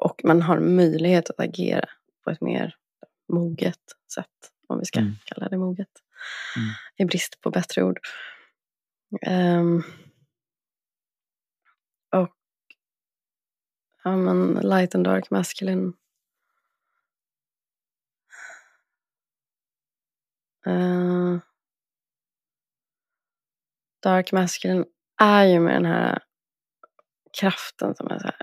Och 0.00 0.20
man 0.24 0.42
har 0.42 0.60
möjlighet 0.60 1.30
att 1.30 1.40
agera 1.40 1.88
på 2.24 2.30
ett 2.30 2.40
mer 2.40 2.74
moget 3.28 3.80
sätt, 4.14 4.52
om 4.66 4.78
vi 4.78 4.84
ska 4.84 5.00
Mm. 5.00 5.12
kalla 5.24 5.48
det 5.48 5.58
moget. 5.58 5.88
Mm. 6.56 6.68
I 6.96 7.04
brist 7.04 7.40
på 7.40 7.50
bättre 7.50 7.82
ord. 7.82 7.98
Ehm, 9.22 9.82
och 12.16 12.34
ja, 14.04 14.16
men 14.16 14.54
light 14.54 14.94
and 14.94 15.04
dark 15.04 15.30
masculine. 15.30 15.92
Eh, 20.66 21.38
dark 24.02 24.32
masculine 24.32 24.84
är 25.20 25.44
ju 25.44 25.60
med 25.60 25.74
den 25.74 25.84
här 25.84 26.18
kraften 27.40 27.94
som 27.94 28.06
är 28.10 28.18
så 28.18 28.24
här. 28.26 28.40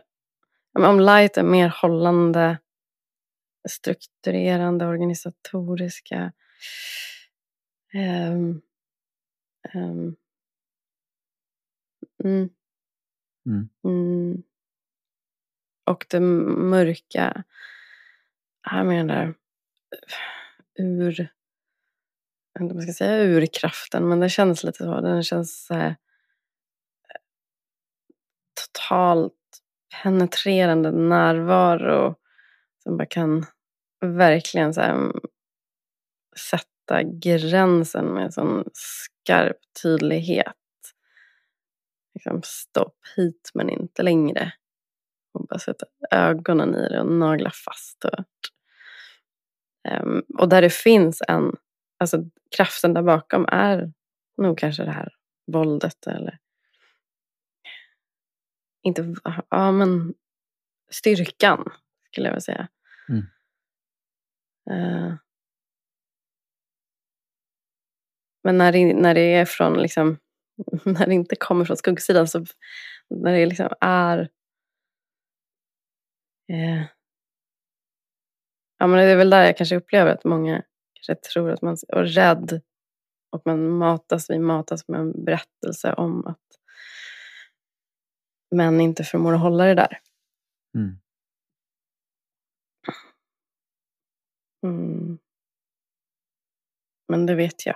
Om 0.89 0.99
light 0.99 1.37
är 1.37 1.43
mer 1.43 1.69
hållande, 1.81 2.57
strukturerande, 3.69 4.85
organisatoriska. 4.85 6.31
ehm, 7.93 8.61
ehm, 9.73 10.15
mm, 12.23 12.49
Mm. 13.85 14.43
Och 15.85 16.05
det 16.09 16.19
mörka 16.19 17.43
är 18.71 18.83
med 18.83 18.97
den 18.97 19.07
där 19.07 19.33
ur, 20.75 21.19
jag 22.53 22.61
vet 22.61 22.61
inte 22.61 22.73
om 22.73 22.79
jag 22.79 22.83
ska 22.83 22.93
säga 22.93 23.23
urkraften, 23.23 24.07
men 24.09 24.19
det 24.19 24.29
känns 24.29 24.63
lite 24.63 24.77
så. 24.83 25.01
Den 25.01 25.23
känns 25.23 25.65
så 25.65 25.73
här, 25.73 25.95
totalt 28.73 29.33
penetrerande 30.03 30.91
närvaro 30.91 32.15
som 32.83 32.97
bara 32.97 33.05
kan 33.05 33.45
verkligen 34.07 34.73
så 34.73 34.81
här, 34.81 35.11
sätta 36.49 37.03
gränsen 37.03 38.05
med 38.05 38.33
sån 38.33 38.69
skarp 38.73 39.57
tydlighet. 39.83 40.55
Liksom 42.13 42.41
stopp 42.43 42.97
hit 43.15 43.51
men 43.53 43.69
inte 43.69 44.03
längre. 44.03 44.53
Och 45.33 45.47
bara 45.47 45.59
sätta 45.59 45.85
ögonen 46.11 46.75
i 46.75 46.89
det 46.89 46.99
och 46.99 47.11
nagla 47.11 47.51
fast 47.65 48.01
det. 48.01 48.23
Ehm, 49.89 50.23
och 50.37 50.49
där 50.49 50.61
det 50.61 50.73
finns 50.73 51.21
en, 51.27 51.55
alltså 51.99 52.23
kraften 52.55 52.93
där 52.93 53.01
bakom 53.01 53.45
är 53.51 53.93
nog 54.37 54.57
kanske 54.57 54.83
det 54.83 54.91
här 54.91 55.13
våldet 55.47 56.07
eller 56.07 56.39
inte, 58.83 59.15
ja 59.49 59.71
men 59.71 60.13
styrkan 60.91 61.71
skulle 62.11 62.27
jag 62.27 62.33
vilja 62.33 62.41
säga. 62.41 62.67
Mm. 63.09 63.25
Eh. 64.71 65.13
Men 68.43 68.57
när 68.57 68.71
det, 68.71 68.93
när 68.93 69.13
det 69.13 69.33
är 69.33 69.45
från 69.45 69.81
liksom, 69.81 70.17
när 70.85 71.05
det 71.05 71.13
inte 71.13 71.35
kommer 71.35 71.65
från 71.65 71.77
skuggsidan 71.77 72.27
så 72.27 72.45
när 73.09 73.33
det 73.33 73.45
liksom 73.45 73.69
är 73.81 74.19
eh, 76.49 76.83
ja 78.79 78.87
men 78.87 78.91
det 78.97 79.03
är 79.03 79.15
väl 79.15 79.29
där 79.29 79.45
jag 79.45 79.57
kanske 79.57 79.75
upplever 79.75 80.11
att 80.11 80.23
många 80.23 80.63
kanske 80.93 81.15
tror 81.15 81.51
att 81.51 81.61
man 81.61 81.77
är 81.87 82.03
rädd 82.03 82.61
och 83.31 83.41
man 83.45 83.69
matas, 83.69 84.29
vi 84.29 84.39
matas 84.39 84.87
med 84.87 84.99
en 84.99 85.25
berättelse 85.25 85.93
om 85.93 86.27
att 86.27 86.39
män 88.55 88.81
inte 88.81 89.03
förmår 89.03 89.33
att 89.33 89.41
hålla 89.41 89.65
det 89.65 89.75
där. 89.75 89.99
Mm. 90.75 91.02
Mm. 94.63 95.17
Men 97.07 97.25
det 97.25 97.35
vet 97.35 97.65
jag 97.65 97.75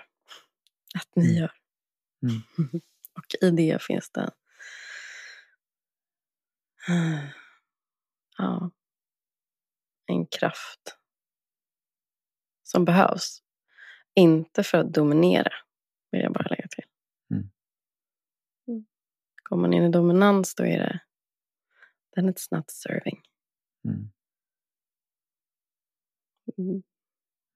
att 0.96 1.16
ni 1.16 1.26
Mm. 1.26 1.38
gör. 1.38 1.52
Mm. 2.24 2.42
och 3.14 3.26
i 3.42 3.52
det 3.52 3.84
finns 3.84 4.10
det 4.12 4.32
ja, 8.38 8.72
en 10.06 10.28
kraft 10.28 10.98
som 12.64 12.86
behövs. 12.86 13.44
Inte 14.16 14.64
för 14.64 14.78
att 14.78 14.94
dominera, 14.94 15.52
vill 16.12 16.22
jag 16.22 16.34
bara 16.34 16.48
lägga 16.50 16.68
till. 16.68 16.86
Mm. 17.32 17.50
Mm. 18.68 18.86
Går 19.44 19.58
man 19.58 19.74
in 19.74 19.84
i 19.84 19.90
dominans 19.90 20.56
då 20.56 20.66
är 20.66 20.80
det 20.80 21.00
then 22.16 22.30
it's 22.34 22.48
not 22.52 22.72
serving. 22.72 23.22
Mm. 23.86 24.12
Mm. 26.58 26.82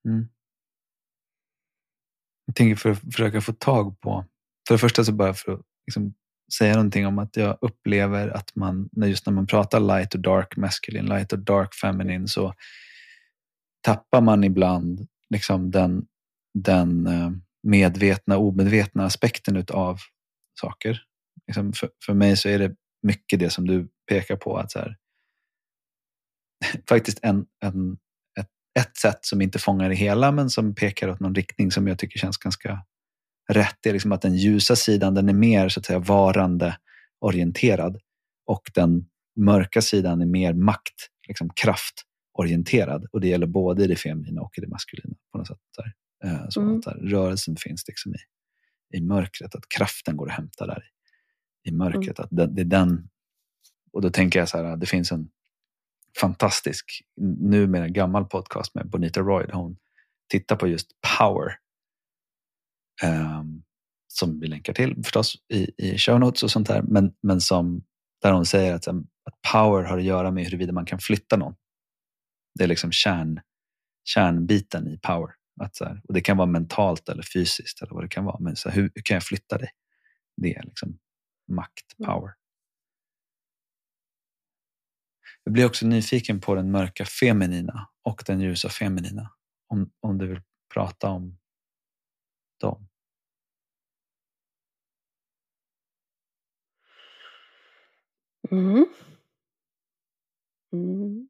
mm. 0.08 0.30
Jag 2.46 2.56
tänker 2.56 2.76
för 2.76 2.92
att 2.92 3.00
försöka 3.00 3.42
få 3.42 3.54
tag 3.54 4.02
på, 4.02 4.26
för 4.68 4.76
det 4.76 4.80
första 4.80 5.04
så 5.04 5.12
bara 5.12 5.34
för 5.34 5.52
att 5.52 5.62
liksom 5.88 6.14
säga 6.58 6.74
någonting 6.74 7.08
om 7.08 7.20
att 7.20 7.38
jag 7.38 7.58
upplever 7.62 8.28
att 8.28 8.56
man, 8.56 8.90
just 8.96 9.26
när 9.26 9.34
man 9.34 9.48
pratar 9.48 9.80
light 9.80 10.14
och 10.14 10.20
dark 10.20 10.58
masculine, 10.58 11.06
light 11.06 11.34
och 11.34 11.40
dark 11.40 11.76
feminine 11.76 12.28
så 12.28 12.54
tappar 13.82 14.22
man 14.22 14.44
ibland 14.44 15.08
liksom 15.30 15.72
den, 15.72 16.06
den 16.54 17.08
eh, 17.08 17.32
medvetna 17.64 18.38
omedvetna 18.38 19.06
aspekten 19.06 19.56
utav 19.56 19.98
saker. 20.60 21.04
Liksom 21.48 21.74
för, 21.74 21.90
för 22.06 22.14
mig 22.14 22.38
så 22.38 22.50
är 22.50 22.60
det 22.60 22.76
mycket 23.02 23.40
det 23.40 23.50
som 23.50 23.68
du 23.68 23.88
pekar 24.10 24.36
på. 24.36 24.58
att 24.58 24.72
så 24.72 24.80
här, 24.80 24.98
Faktiskt 26.90 27.20
en, 27.22 27.46
en, 27.60 27.98
ett, 28.80 28.98
sätt 28.98 29.26
som 29.26 29.42
inte 29.42 29.60
fångar 29.60 29.90
det 29.90 29.96
hela 29.96 30.32
men 30.32 30.50
som 30.50 30.76
pekar 30.76 31.10
åt 31.10 31.20
någon 31.20 31.36
riktning 31.36 31.72
som 31.72 31.88
jag 31.88 32.00
tycker 32.00 32.20
känns 32.20 32.38
ganska 32.38 32.86
rätt. 33.50 33.76
Det 33.82 33.90
är 33.90 33.94
liksom 33.94 34.12
att 34.12 34.22
den 34.22 34.36
ljusa 34.36 34.76
sidan 34.76 35.14
den 35.14 35.30
är 35.30 35.34
mer 35.34 35.70
så 35.70 35.80
att 35.80 35.86
säga 35.86 36.00
varande 36.00 36.78
orienterad 37.20 38.00
och 38.46 38.72
den 38.74 39.06
mörka 39.36 39.82
sidan 39.82 40.22
är 40.22 40.26
mer 40.26 40.54
makt, 40.54 41.10
liksom 41.28 41.50
kraftorienterad. 41.50 43.06
Och 43.12 43.22
det 43.22 43.28
gäller 43.28 43.48
både 43.48 43.84
i 43.84 43.88
det 43.88 43.96
feminina 43.96 44.42
och 44.42 44.58
i 44.58 44.62
det 44.62 44.68
maskulina. 44.68 45.16
på 45.32 45.38
något 45.38 45.48
sätt. 45.48 45.58
Här. 45.78 45.94
Eh, 46.32 46.50
så 46.50 46.62
Mm. 46.62 46.78
att 46.78 46.84
så 46.84 46.90
här, 46.90 46.98
rörelsen 46.98 47.56
finns 47.56 47.88
liksom 47.88 48.14
i, 48.16 48.98
i 48.98 49.02
mörkret, 49.02 49.56
att 49.56 49.70
kraften 49.70 50.18
går 50.18 50.30
att 50.30 50.36
hämta 50.36 50.68
där 50.68 50.84
i, 51.66 51.70
i 51.70 51.72
mörkret. 51.72 52.20
Att 52.20 52.30
det, 52.32 52.48
det 52.48 52.62
är 52.62 52.66
den, 52.66 53.10
och 53.94 54.02
då 54.02 54.10
tänker 54.10 54.40
jag 54.40 54.50
så 54.50 54.58
här, 54.58 54.78
det 54.78 54.86
finns 54.86 55.12
en 55.12 55.30
fantastisk, 56.20 57.02
numera 57.40 57.88
gammal 57.88 58.26
podcast 58.26 58.76
med 58.76 58.90
Bonita 58.90 59.20
Roy 59.20 59.46
där 59.46 59.54
hon 59.54 59.78
tittar 60.30 60.56
på 60.56 60.68
just 60.68 60.88
power. 61.20 61.58
Ehm, 63.04 63.64
som 64.08 64.40
vi 64.40 64.48
länkar 64.48 64.74
till 64.74 64.96
förstås 65.04 65.36
i, 65.54 65.72
i 65.78 65.98
show 65.98 66.20
notes 66.20 66.44
och 66.44 66.52
sånt 66.52 66.68
där. 66.68 66.82
Men, 66.82 67.14
men 67.22 67.42
som, 67.42 67.84
där 68.22 68.32
hon 68.32 68.46
säger 68.46 68.76
att, 68.76 68.88
um, 68.88 69.08
att 69.24 69.52
power 69.52 69.84
har 69.84 69.98
att 69.98 70.04
göra 70.04 70.32
med 70.32 70.44
huruvida 70.44 70.74
man 70.74 70.86
kan 70.86 71.00
flytta 71.00 71.38
någon. 71.38 71.56
Det 72.60 72.64
är 72.64 72.68
liksom 72.68 72.92
kärn, 72.92 73.42
kärnbiten 74.04 74.88
i 74.88 74.98
power. 74.98 75.30
Att 75.62 75.76
så 75.76 75.86
här, 75.86 76.02
och 76.08 76.14
det 76.14 76.22
kan 76.22 76.38
vara 76.38 76.48
mentalt 76.48 77.10
eller 77.10 77.24
fysiskt 77.24 77.82
eller 77.82 77.94
vad 77.94 78.04
det 78.04 78.08
kan 78.08 78.26
vara. 78.26 78.40
Men 78.40 78.56
så 78.56 78.70
här, 78.70 78.76
hur, 78.76 78.92
hur 78.96 79.02
kan 79.02 79.16
jag 79.16 79.24
flytta 79.24 79.58
dig? 79.58 79.70
Det 80.38 80.56
är 80.56 80.64
liksom 80.64 80.98
makt, 81.52 81.98
power. 82.06 82.34
Jag 85.44 85.54
blir 85.54 85.66
också 85.66 85.88
nyfiken 85.88 86.42
på 86.42 86.56
den 86.56 86.72
mörka 86.72 87.06
feminina 87.06 87.90
och 88.04 88.24
den 88.26 88.42
ljusa 88.42 88.70
feminina. 88.70 89.32
Om, 89.68 89.92
om 90.00 90.18
du 90.18 90.28
vill 90.28 90.42
prata 90.74 91.10
om 91.10 91.38
dem. 92.62 92.88
Mm. 98.52 98.86
Mm. 100.74 101.28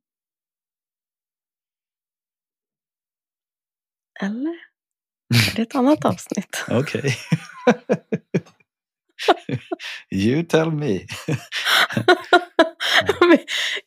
Eller? 4.22 4.56
Är 5.52 5.56
det 5.56 5.62
ett 5.62 5.76
annat 5.76 6.06
avsnitt? 6.06 6.66
Okej. 6.70 7.16
you 10.12 10.44
tell 10.44 10.72
me. 10.72 11.00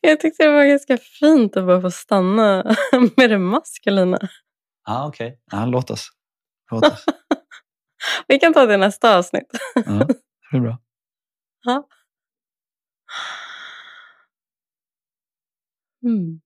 Jag 0.01 0.19
tyckte 0.19 0.43
det 0.43 0.51
var 0.51 0.65
ganska 0.65 0.97
fint 0.97 1.57
att 1.57 1.65
bara 1.65 1.81
få 1.81 1.91
stanna 1.91 2.75
med 3.17 3.29
det 3.29 3.37
maskulina. 3.37 4.19
ah, 4.83 5.07
okej. 5.07 5.27
Okay. 5.27 5.39
Ja, 5.51 5.65
låt 5.65 5.89
oss. 5.89 6.09
Låt 6.71 6.85
oss. 6.85 7.05
Vi 8.27 8.39
kan 8.39 8.53
ta 8.53 8.65
det 8.65 8.73
i 8.73 8.77
nästa 8.77 9.17
avsnitt. 9.17 9.47
ja, 9.75 10.07
det 10.51 10.57
är 10.57 10.61
bra. 10.61 10.79
Ja. 11.63 11.87
Mm. 16.03 16.41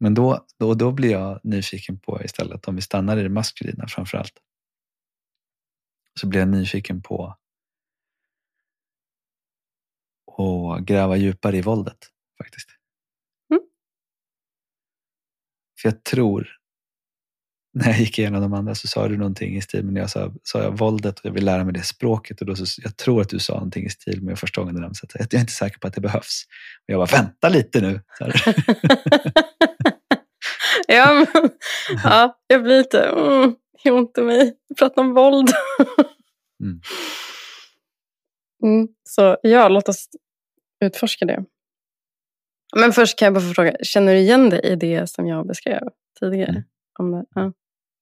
Men 0.00 0.14
då, 0.14 0.46
då, 0.58 0.74
då 0.74 0.92
blir 0.92 1.10
jag 1.10 1.40
nyfiken 1.42 1.98
på 1.98 2.22
istället, 2.24 2.68
om 2.68 2.76
vi 2.76 2.82
stannar 2.82 3.16
i 3.16 3.22
det 3.22 3.28
maskulina 3.28 3.88
framför 3.88 4.18
allt, 4.18 4.32
så 6.20 6.26
blir 6.26 6.40
jag 6.40 6.48
nyfiken 6.48 7.02
på 7.02 7.36
att 10.40 10.80
gräva 10.80 11.16
djupare 11.16 11.56
i 11.56 11.62
våldet 11.62 11.98
faktiskt. 12.38 12.68
Mm. 13.50 13.62
För 15.80 15.88
jag 15.88 16.04
tror, 16.04 16.48
när 17.74 17.88
jag 17.88 17.98
gick 17.98 18.18
igenom 18.18 18.40
de 18.42 18.52
andra 18.52 18.74
så 18.74 18.88
sa 18.88 19.08
du 19.08 19.16
någonting 19.16 19.56
i 19.56 19.62
stil 19.62 19.84
med, 19.84 20.02
jag 20.02 20.10
sa, 20.10 20.32
sa 20.42 20.62
jag 20.62 20.78
våldet 20.78 21.18
och 21.18 21.26
jag 21.26 21.32
vill 21.32 21.44
lära 21.44 21.64
mig 21.64 21.72
det 21.72 21.82
språket 21.82 22.40
och 22.40 22.46
då 22.46 22.56
så, 22.56 22.82
jag 22.82 22.96
tror 22.96 23.20
att 23.20 23.28
du 23.28 23.38
sa 23.38 23.54
någonting 23.54 23.86
i 23.86 23.90
stil 23.90 24.22
med 24.22 24.38
första 24.38 24.60
gången 24.60 24.74
du 24.74 24.80
nämnde 24.80 24.98
att 25.02 25.14
jag 25.14 25.34
är 25.34 25.40
inte 25.40 25.52
säker 25.52 25.78
på 25.78 25.86
att 25.86 25.94
det 25.94 26.00
behövs. 26.00 26.44
Och 26.86 26.92
jag 26.92 26.98
bara, 26.98 27.22
vänta 27.22 27.48
lite 27.48 27.80
nu. 27.80 28.00
ja, 30.88 31.26
men, 31.32 31.50
ja, 32.04 32.38
jag 32.46 32.62
blir 32.62 32.78
lite, 32.78 33.02
mm, 33.02 33.54
jag 33.82 33.96
ont 33.96 34.18
i 34.18 34.20
mig, 34.20 34.56
prata 34.78 35.00
om 35.00 35.14
våld. 35.14 35.50
mm. 36.62 36.80
Mm, 38.62 38.88
så 39.04 39.36
ja, 39.42 39.68
låt 39.68 39.88
oss 39.88 40.08
utforska 40.80 41.26
det. 41.26 41.44
Men 42.76 42.92
först 42.92 43.18
kan 43.18 43.26
jag 43.26 43.34
bara 43.34 43.48
få 43.48 43.54
fråga, 43.54 43.76
känner 43.82 44.14
du 44.14 44.18
igen 44.18 44.50
dig 44.50 44.60
i 44.64 44.76
det 44.76 45.10
som 45.10 45.26
jag 45.26 45.46
beskrev 45.46 45.88
tidigare? 46.20 46.50
Mm. 46.50 46.62
Om 46.98 47.10
det, 47.10 47.24
ja. 47.34 47.52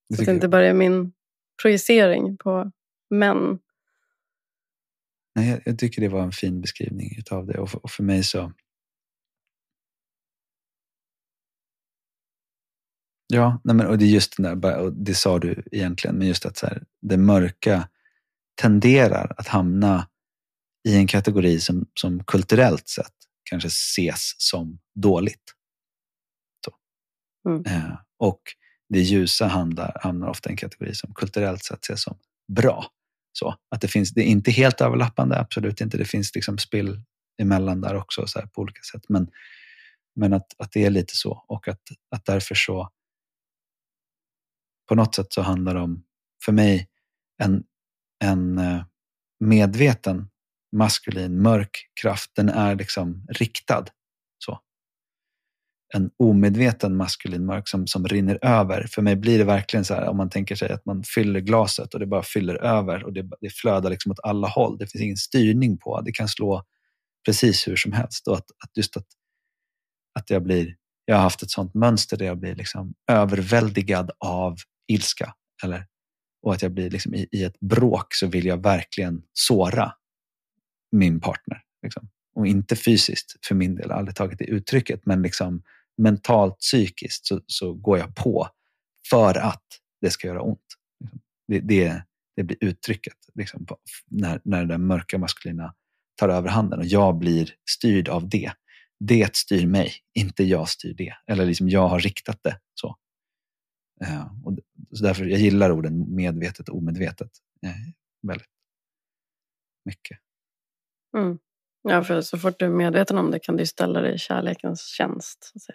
Det 0.09 0.15
Så 0.15 0.21
att 0.21 0.25
det 0.25 0.31
inte 0.31 0.47
bara 0.47 0.67
är 0.67 0.73
min 0.73 1.11
projicering 1.61 2.37
på 2.37 2.71
män. 3.09 3.59
Nej, 5.35 5.49
jag, 5.49 5.61
jag 5.65 5.79
tycker 5.79 6.01
det 6.01 6.07
var 6.07 6.23
en 6.23 6.31
fin 6.31 6.61
beskrivning 6.61 7.15
utav 7.17 7.45
det 7.45 7.59
och 7.59 7.69
för, 7.69 7.83
och 7.83 7.91
för 7.91 8.03
mig 8.03 8.23
så 8.23 8.51
Ja, 13.33 13.61
nej 13.63 13.75
men, 13.75 13.87
och 13.87 13.97
det 13.97 14.05
är 14.05 14.09
just 14.09 14.37
den 14.37 14.61
där, 14.61 14.77
och 14.77 14.93
det 14.93 15.13
sa 15.13 15.39
du 15.39 15.63
egentligen, 15.71 16.15
men 16.15 16.27
just 16.27 16.45
att 16.45 16.57
så 16.57 16.67
här, 16.67 16.83
det 17.01 17.17
mörka 17.17 17.89
tenderar 18.61 19.35
att 19.37 19.47
hamna 19.47 20.07
i 20.87 20.95
en 20.95 21.07
kategori 21.07 21.59
som, 21.59 21.85
som 21.93 22.23
kulturellt 22.23 22.87
sett 22.87 23.13
kanske 23.43 23.67
ses 23.67 24.35
som 24.37 24.79
dåligt. 24.95 25.53
Mm. 27.47 27.65
Eh, 27.65 27.97
och 28.17 28.41
det 28.89 28.99
ljusa 29.01 29.47
handlar, 29.47 29.97
hamnar 30.01 30.27
ofta 30.27 30.49
i 30.49 30.53
en 30.53 30.57
kategori 30.57 30.95
som 30.95 31.13
kulturellt 31.13 31.63
sett 31.63 31.83
ses 31.83 32.03
som 32.03 32.17
bra. 32.47 32.85
Så, 33.31 33.55
att 33.69 33.81
det, 33.81 33.87
finns, 33.87 34.11
det 34.11 34.21
är 34.21 34.25
inte 34.25 34.51
helt 34.51 34.81
överlappande, 34.81 35.39
absolut 35.39 35.81
inte. 35.81 35.97
Det 35.97 36.05
finns 36.05 36.35
liksom 36.35 36.57
spill 36.57 37.01
emellan 37.41 37.81
där 37.81 37.95
också 37.95 38.27
så 38.27 38.39
här, 38.39 38.45
på 38.45 38.61
olika 38.61 38.81
sätt. 38.81 39.03
Men, 39.09 39.27
men 40.15 40.33
att, 40.33 40.55
att 40.57 40.71
det 40.71 40.85
är 40.85 40.89
lite 40.89 41.15
så 41.15 41.43
och 41.47 41.67
att, 41.67 41.81
att 42.11 42.25
därför 42.25 42.55
så 42.55 42.89
på 44.87 44.95
något 44.95 45.15
sätt 45.15 45.33
så 45.33 45.41
handlar 45.41 45.73
det 45.73 45.81
om, 45.81 46.03
för 46.45 46.51
mig, 46.51 46.89
en, 47.43 47.63
en 48.23 48.57
eh, 48.57 48.83
medveten 49.39 50.29
maskulin 50.71 51.41
mörk 51.41 51.71
kraft. 52.01 52.31
Den 52.35 52.49
är 52.49 52.75
liksom 52.75 53.25
riktad. 53.29 53.85
Så. 54.37 54.59
En 55.93 56.09
omedveten 56.19 56.95
maskulin 56.95 57.45
mörk 57.45 57.67
som, 57.67 57.87
som 57.87 58.07
rinner 58.07 58.39
över. 58.41 58.87
För 58.91 59.01
mig 59.01 59.15
blir 59.15 59.37
det 59.37 59.43
verkligen 59.43 59.85
så 59.85 59.93
här 59.93 60.07
om 60.07 60.17
man 60.17 60.29
tänker 60.29 60.55
sig 60.55 60.71
att 60.71 60.85
man 60.85 61.03
fyller 61.03 61.39
glaset 61.39 61.93
och 61.93 61.99
det 61.99 62.07
bara 62.07 62.23
fyller 62.23 62.55
över 62.55 63.03
och 63.03 63.13
det, 63.13 63.29
det 63.41 63.49
flödar 63.49 63.89
liksom 63.89 64.11
åt 64.11 64.19
alla 64.23 64.47
håll. 64.47 64.77
Det 64.77 64.87
finns 64.87 65.03
ingen 65.03 65.17
styrning 65.17 65.77
på. 65.77 66.01
Det 66.01 66.11
kan 66.11 66.27
slå 66.27 66.63
precis 67.25 67.67
hur 67.67 67.75
som 67.75 67.91
helst. 67.91 68.27
Och 68.27 68.37
att, 68.37 68.51
att 68.63 68.77
just 68.77 68.97
att, 68.97 69.07
att 70.19 70.29
jag 70.29 70.43
blir 70.43 70.75
jag 71.09 71.15
har 71.15 71.23
haft 71.23 71.43
ett 71.43 71.51
sånt 71.51 71.73
mönster 71.73 72.17
där 72.17 72.25
jag 72.25 72.39
blir 72.39 72.55
liksom 72.55 72.93
överväldigad 73.11 74.11
av 74.19 74.55
ilska. 74.91 75.33
Eller, 75.63 75.85
och 76.41 76.53
att 76.53 76.61
jag 76.61 76.71
blir 76.71 76.89
liksom 76.89 77.15
i, 77.15 77.27
i 77.31 77.43
ett 77.43 77.59
bråk 77.59 78.13
så 78.13 78.27
vill 78.27 78.45
jag 78.45 78.63
verkligen 78.63 79.21
såra 79.33 79.93
min 80.91 81.19
partner. 81.19 81.61
Liksom. 81.83 82.09
Och 82.35 82.47
inte 82.47 82.75
fysiskt 82.75 83.45
för 83.45 83.55
min 83.55 83.75
del, 83.75 83.89
jag 83.89 83.97
aldrig 83.97 84.15
tagit 84.15 84.39
det 84.39 84.45
uttrycket, 84.45 85.05
men 85.05 85.21
liksom 85.21 85.63
mentalt, 85.97 86.57
psykiskt 86.59 87.25
så, 87.25 87.41
så 87.45 87.73
går 87.73 87.97
jag 87.97 88.15
på 88.15 88.47
för 89.09 89.37
att 89.37 89.63
det 90.01 90.09
ska 90.09 90.27
göra 90.27 90.41
ont. 90.41 90.65
Liksom. 90.99 91.19
Det, 91.47 91.59
det, 91.59 92.03
det 92.35 92.43
blir 92.43 92.57
uttrycket 92.61 93.17
liksom, 93.35 93.65
på, 93.65 93.77
när, 94.07 94.41
när 94.43 94.65
den 94.65 94.87
mörka 94.87 95.17
maskulina 95.17 95.75
tar 96.15 96.29
över 96.29 96.49
handen 96.49 96.79
och 96.79 96.85
jag 96.85 97.17
blir 97.17 97.53
styrd 97.69 98.09
av 98.09 98.29
det. 98.29 98.51
Det 98.99 99.35
styr 99.35 99.67
mig, 99.67 99.93
inte 100.13 100.43
jag 100.43 100.69
styr 100.69 100.93
det. 100.93 101.13
Eller 101.27 101.45
liksom 101.45 101.69
jag 101.69 101.87
har 101.87 101.99
riktat 101.99 102.39
det 102.43 102.59
så. 102.73 102.95
Eh, 104.01 104.27
och 104.43 104.57
så 104.91 105.03
därför 105.03 105.25
jag 105.25 105.39
gillar 105.39 105.71
orden 105.71 106.15
medvetet 106.15 106.69
och 106.69 106.77
omedvetet 106.77 107.31
eh, 107.65 107.71
väldigt 108.27 108.47
mycket. 109.85 110.17
Mm. 111.17 111.37
Ja, 111.81 112.03
för 112.03 112.21
så 112.21 112.37
fort 112.37 112.59
du 112.59 112.65
är 112.65 112.69
medveten 112.69 113.17
om 113.17 113.31
det 113.31 113.39
kan 113.39 113.57
du 113.57 113.65
ställa 113.65 114.01
dig 114.01 114.15
i 114.15 114.17
kärlekens 114.17 114.85
tjänst. 114.85 115.51
Så. 115.55 115.73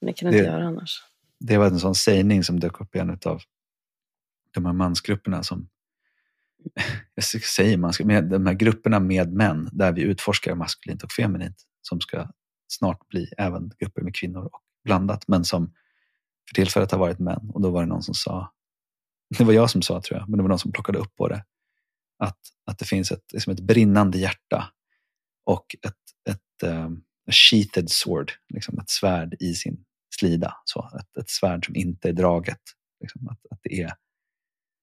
Men 0.00 0.06
det 0.06 0.12
kan 0.12 0.30
du 0.30 0.38
inte 0.38 0.50
göra 0.50 0.66
annars. 0.66 1.02
Det 1.40 1.58
var 1.58 1.66
en 1.66 1.80
sån 1.80 1.94
sägning 1.94 2.44
som 2.44 2.60
dök 2.60 2.80
upp 2.80 2.96
i 2.96 2.98
en 2.98 3.18
av 3.24 3.40
de 4.54 4.66
här 4.66 4.72
mansgrupperna 4.72 5.42
som 5.42 5.68
jag 7.14 7.24
säger 7.24 7.76
mansgrupp, 7.76 8.06
men 8.06 8.28
de 8.28 8.46
här 8.46 8.54
grupperna 8.54 9.00
med 9.00 9.32
män 9.32 9.68
där 9.72 9.92
vi 9.92 10.02
utforskar 10.02 10.54
maskulint 10.54 11.02
och 11.02 11.12
feminint 11.12 11.56
som 11.82 12.00
ska 12.00 12.28
snart 12.68 13.08
bli 13.08 13.32
även 13.38 13.70
grupper 13.78 14.02
med 14.02 14.14
kvinnor 14.14 14.44
och 14.44 14.62
blandat 14.84 15.28
men 15.28 15.44
som 15.44 15.74
för 16.48 16.54
tillfället 16.54 16.92
har 16.92 16.98
varit 16.98 17.18
män 17.18 17.50
och 17.54 17.60
då 17.60 17.70
var 17.70 17.80
det 17.80 17.88
någon 17.88 18.02
som 18.02 18.14
sa, 18.14 18.52
det 19.38 19.44
var 19.44 19.52
jag 19.52 19.70
som 19.70 19.82
sa 19.82 20.00
tror 20.00 20.18
jag, 20.18 20.28
men 20.28 20.36
det 20.36 20.42
var 20.42 20.48
någon 20.48 20.58
som 20.58 20.72
plockade 20.72 20.98
upp 20.98 21.16
på 21.16 21.28
det, 21.28 21.44
att, 22.18 22.38
att 22.64 22.78
det 22.78 22.84
finns 22.84 23.12
ett, 23.12 23.32
liksom 23.32 23.52
ett 23.52 23.60
brinnande 23.60 24.18
hjärta 24.18 24.72
och 25.44 25.76
ett, 25.86 26.30
ett 26.30 26.68
um, 26.68 27.02
sheathed 27.30 27.90
sword, 27.90 28.32
liksom 28.48 28.78
ett 28.78 28.90
svärd 28.90 29.36
i 29.40 29.54
sin 29.54 29.84
slida. 30.14 30.56
Så, 30.64 30.90
ett, 31.00 31.16
ett 31.22 31.30
svärd 31.30 31.66
som 31.66 31.76
inte 31.76 32.08
är 32.08 32.12
draget. 32.12 32.60
Liksom, 33.00 33.28
att, 33.28 33.38
att 33.50 33.58
det 33.62 33.82
är, 33.82 33.92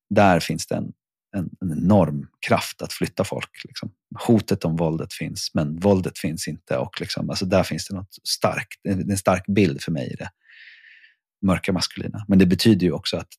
där 0.10 0.40
finns 0.40 0.68
det 0.68 0.76
en, 0.76 0.94
en, 1.36 1.50
en 1.62 1.72
enorm 1.72 2.28
kraft 2.48 2.82
att 2.82 2.94
flytta 2.94 3.24
folk. 3.24 3.62
Liksom. 3.64 3.92
Hotet 4.28 4.66
om 4.66 4.76
våldet 4.76 5.14
finns, 5.14 5.52
men 5.54 5.80
våldet 5.80 6.18
finns 6.18 6.48
inte. 6.48 6.78
Och 6.78 7.02
liksom, 7.02 7.30
alltså 7.30 7.46
där 7.46 7.64
finns 7.64 7.88
det 7.88 7.96
något 7.96 8.16
starkt. 8.28 8.80
en, 8.84 9.12
en 9.12 9.18
stark 9.18 9.46
bild 9.48 9.82
för 9.82 9.92
mig 9.92 10.14
i 10.14 10.16
det 10.16 10.30
mörka 11.42 11.74
maskulina. 11.74 12.26
Men 12.28 12.40
det 12.40 12.46
betyder 12.46 12.86
ju 12.86 12.92
också 12.92 13.18
att 13.18 13.30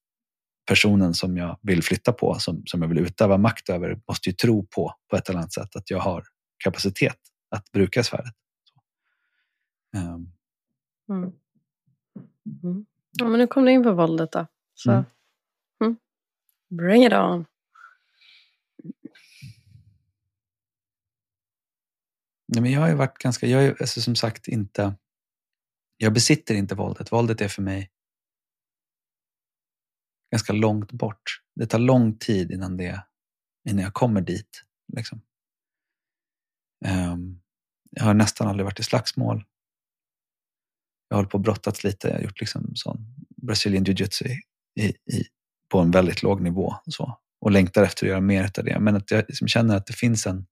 personen 0.66 1.14
som 1.14 1.36
jag 1.36 1.58
vill 1.62 1.82
flytta 1.82 2.12
på, 2.12 2.34
som, 2.38 2.62
som 2.66 2.82
jag 2.82 2.88
vill 2.88 2.98
utöva 2.98 3.38
makt 3.38 3.68
över, 3.68 4.00
måste 4.08 4.28
ju 4.28 4.34
tro 4.34 4.66
på, 4.66 4.94
på 5.10 5.16
ett 5.16 5.28
eller 5.28 5.38
annat 5.38 5.52
sätt, 5.52 5.76
att 5.76 5.90
jag 5.90 5.98
har 5.98 6.24
kapacitet 6.64 7.18
att 7.50 7.72
bruka 7.72 8.02
svärdet. 8.04 8.34
Så. 8.64 8.80
Ehm, 9.98 10.32
Mm. 11.08 11.32
Mm. 12.62 12.86
Ja, 13.18 13.28
men 13.28 13.38
nu 13.40 13.46
kom 13.46 13.64
du 13.64 13.72
in 13.72 13.82
på 13.82 13.92
våldet 13.92 14.32
då. 14.32 14.46
Så. 14.74 14.90
Mm. 14.90 15.04
Mm. 15.80 15.96
Bring 16.68 17.04
it 17.04 17.12
on. 17.12 17.44
Nej, 22.48 22.62
men 22.62 22.72
jag 22.72 22.80
har 22.80 22.88
ju 22.88 22.94
varit 22.94 23.18
ganska, 23.18 23.46
jag 23.46 23.64
är 23.64 23.76
alltså, 23.80 24.00
som 24.00 24.16
sagt 24.16 24.48
inte, 24.48 24.94
jag 25.96 26.12
besitter 26.12 26.54
inte 26.54 26.74
våldet. 26.74 27.12
Våldet 27.12 27.40
är 27.40 27.48
för 27.48 27.62
mig 27.62 27.90
ganska 30.36 30.52
långt 30.52 30.92
bort. 30.92 31.40
Det 31.54 31.66
tar 31.66 31.78
lång 31.78 32.18
tid 32.18 32.50
innan, 32.50 32.76
det, 32.76 33.04
innan 33.68 33.84
jag 33.84 33.94
kommer 33.94 34.20
dit. 34.20 34.62
Liksom. 34.96 35.22
Um, 36.84 37.40
jag 37.90 38.04
har 38.04 38.14
nästan 38.14 38.48
aldrig 38.48 38.64
varit 38.64 38.80
i 38.80 38.82
slagsmål. 38.82 39.44
Jag 41.08 41.16
har 41.16 41.18
hållit 41.18 41.30
på 41.30 41.38
och 41.38 41.42
brottats 41.42 41.84
lite. 41.84 42.08
Jag 42.08 42.14
har 42.14 42.22
gjort 42.22 42.40
liksom 42.40 42.70
sån 42.74 42.98
Brazilian 43.36 43.84
jiu-jitsu 43.84 44.28
i, 44.80 44.86
i, 44.86 45.24
på 45.68 45.80
en 45.80 45.90
väldigt 45.90 46.22
låg 46.22 46.40
nivå. 46.40 46.74
Och, 46.86 46.92
så, 46.92 47.18
och 47.40 47.50
längtar 47.50 47.82
efter 47.82 48.06
att 48.06 48.10
göra 48.10 48.20
mer 48.20 48.44
av 48.58 48.64
det. 48.64 48.78
Men 48.80 48.96
att 48.96 49.10
jag 49.10 49.24
liksom 49.28 49.48
känner 49.48 49.76
att 49.76 49.86
det 49.86 49.92
finns 49.92 50.26
en 50.26 50.46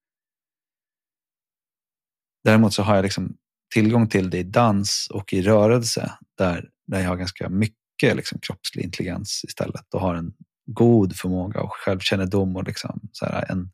Däremot 2.44 2.74
så 2.74 2.82
har 2.82 2.94
jag 2.94 3.02
liksom 3.02 3.36
tillgång 3.74 4.08
till 4.08 4.30
det 4.30 4.38
i 4.38 4.42
dans 4.42 5.08
och 5.10 5.32
i 5.32 5.42
rörelse 5.42 6.12
där, 6.38 6.70
där 6.86 7.00
jag 7.00 7.08
har 7.08 7.16
ganska 7.16 7.48
mycket 7.48 7.83
liksom 8.02 8.38
kroppslig 8.42 8.84
intelligens 8.84 9.44
istället 9.44 9.94
och 9.94 10.00
har 10.00 10.14
en 10.14 10.32
god 10.66 11.16
förmåga 11.16 11.60
och 11.60 11.72
självkännedom 11.72 12.56
och 12.56 12.64
liksom 12.64 13.08
så 13.12 13.26
här 13.26 13.50
en 13.50 13.70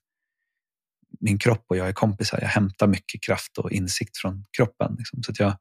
min 1.20 1.38
kropp 1.38 1.64
och 1.68 1.76
jag 1.76 1.88
är 1.88 1.92
kompisar. 1.92 2.38
Jag 2.40 2.48
hämtar 2.48 2.86
mycket 2.86 3.22
kraft 3.22 3.58
och 3.58 3.72
insikt 3.72 4.16
från 4.16 4.44
kroppen. 4.56 4.94
Liksom. 4.98 5.22
Så 5.22 5.30
att 5.32 5.38
jag, 5.38 5.58